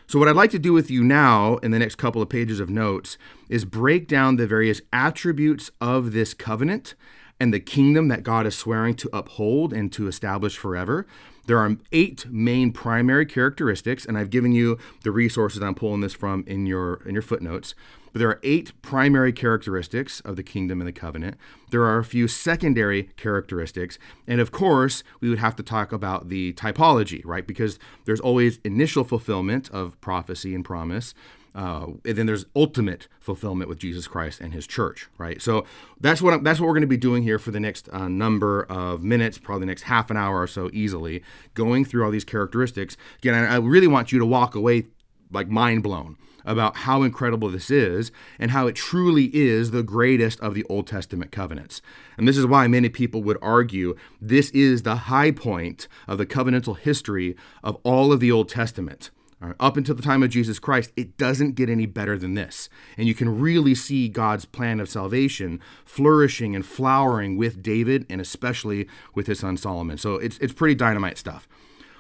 So, 0.07 0.19
what 0.19 0.27
I'd 0.27 0.35
like 0.35 0.51
to 0.51 0.59
do 0.59 0.73
with 0.73 0.91
you 0.91 1.05
now 1.05 1.59
in 1.59 1.71
the 1.71 1.79
next 1.79 1.95
couple 1.95 2.21
of 2.21 2.29
pages 2.29 2.59
of 2.59 2.69
notes 2.69 3.17
is 3.49 3.65
break 3.65 4.09
down 4.09 4.37
the 4.37 4.47
various 4.47 4.81
attributes 4.93 5.71
of 5.81 6.11
this 6.11 6.35
covenant 6.35 6.97
and 7.39 7.55
the 7.55 7.61
kingdom 7.61 8.09
that 8.09 8.25
God 8.25 8.47
is 8.47 8.59
swearing 8.59 8.95
to 8.97 9.11
uphold 9.13 9.73
and 9.73 9.93
to 9.93 10.09
establish 10.09 10.57
forever. 10.57 11.07
There 11.47 11.59
are 11.59 11.77
eight 11.93 12.27
main 12.29 12.73
primary 12.73 13.25
characteristics, 13.25 14.05
and 14.05 14.19
I've 14.19 14.31
given 14.31 14.53
you 14.53 14.79
the 15.05 15.11
resources 15.11 15.63
I'm 15.63 15.75
pulling 15.75 16.01
this 16.01 16.13
from 16.13 16.45
in 16.47 16.67
your 16.67 17.03
in 17.07 17.15
your 17.15 17.23
footnotes. 17.23 17.75
But 18.13 18.19
there 18.19 18.29
are 18.29 18.41
eight 18.43 18.73
primary 18.83 19.33
characteristics 19.33 20.21
of 20.21 20.37
the 20.37 20.43
kingdom 20.43 20.81
and 20.81 20.89
the 20.89 20.93
covenant. 20.93 21.37
There 21.71 21.85
are 21.85 21.99
a 21.99 22.05
few 22.05 22.29
secondary 22.29 23.05
characteristics. 23.17 23.99
And 24.27 24.41
of 24.41 24.51
course, 24.51 25.03
we 25.21 25.29
would 25.29 25.39
have 25.39 25.57
to 25.57 25.63
talk 25.63 25.93
about 25.93 26.29
the 26.29 26.53
typology, 26.55 27.23
right? 27.25 27.47
Because 27.47 27.79
there's 28.05 28.21
always 28.21 28.59
initial 28.65 29.05
fulfillment 29.05 29.71
of 29.71 30.01
prophecy 30.01 30.55
and 30.55 30.65
promise. 30.65 31.15
Uh, 31.53 31.87
and 32.05 32.17
then 32.17 32.27
there's 32.27 32.47
ultimate 32.55 33.09
fulfillment 33.19 33.69
with 33.69 33.79
Jesus 33.79 34.07
Christ 34.07 34.41
and 34.41 34.53
His 34.53 34.67
church, 34.67 35.09
right? 35.19 35.43
So 35.43 35.65
that's 36.01 36.23
what 36.23 36.35
I'm, 36.35 36.45
that's 36.45 36.61
what 36.61 36.67
we're 36.67 36.75
going 36.75 36.83
to 36.83 36.87
be 36.87 36.97
doing 36.97 37.25
here 37.25 37.41
for 37.41 37.51
the 37.51 37.59
next 37.59 37.89
uh, 37.93 38.09
number 38.09 38.63
of 38.65 39.03
minutes, 39.03 39.37
probably 39.39 39.63
the 39.63 39.67
next 39.67 39.83
half 39.83 40.11
an 40.11 40.17
hour 40.17 40.41
or 40.41 40.47
so, 40.47 40.71
easily 40.73 41.23
going 41.55 41.85
through 41.85 42.05
all 42.05 42.11
these 42.13 42.25
characteristics. 42.25 42.97
Again, 43.19 43.35
I 43.35 43.57
really 43.57 43.89
want 43.89 44.13
you 44.13 44.21
to 44.21 44.27
walk 44.27 44.55
away 44.55 44.87
like 45.33 45.49
mind 45.49 45.83
blown 45.83 46.17
about 46.45 46.79
how 46.79 47.03
incredible 47.03 47.49
this 47.49 47.71
is 47.71 48.11
and 48.39 48.51
how 48.51 48.67
it 48.67 48.75
truly 48.75 49.27
is 49.35 49.71
the 49.71 49.83
greatest 49.83 50.41
of 50.41 50.55
the 50.55 50.65
Old 50.65 50.87
Testament 50.87 51.33
covenants. 51.33 51.83
And 52.17 52.27
this 52.27 52.37
is 52.37 52.47
why 52.47 52.67
many 52.67 52.89
people 52.89 53.23
would 53.23 53.39
argue 53.41 53.95
this 54.21 54.51
is 54.51 54.83
the 54.83 54.97
high 54.97 55.31
point 55.31 55.89
of 56.07 56.19
the 56.19 56.27
covenantal 56.27 56.79
history 56.79 57.37
of 57.63 57.77
all 57.83 58.13
of 58.13 58.21
the 58.21 58.33
Old 58.33 58.49
Testament. 58.49 59.11
Right, 59.43 59.57
up 59.59 59.79
until 59.79 59.95
the 59.95 60.03
time 60.03 60.23
of 60.23 60.29
Jesus 60.29 60.59
Christ, 60.59 60.93
it 60.99 61.17
doesn't 61.17 61.55
get 61.55 61.71
any 61.71 61.87
better 61.87 62.19
than 62.19 62.35
this. 62.35 62.69
And 62.99 63.09
you 63.09 63.15
can 63.15 63.41
really 63.41 63.75
see 63.75 64.07
God's 64.11 64.45
plan 64.45 64.81
of 64.81 64.91
salvation 64.91 65.61
flourishing 65.83 66.55
and 66.55 66.65
flowering 66.65 67.39
with 67.39 67.63
David 67.63 68.05
and 68.11 68.21
especially 68.21 68.87
with 69.15 69.29
his 69.29 69.39
son 69.41 69.57
Solomon. 69.57 69.97
So 69.97 70.17
it's, 70.17 70.37
it's 70.39 70.53
pretty 70.53 70.75
dynamite 70.75 71.17
stuff. 71.17 71.49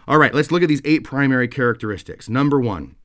All 0.07 0.19
right, 0.19 0.35
let's 0.35 0.51
look 0.51 0.63
at 0.63 0.69
these 0.69 0.83
eight 0.85 1.03
primary 1.03 1.49
characteristics. 1.49 2.29
Number 2.29 2.61
one, 2.61 2.97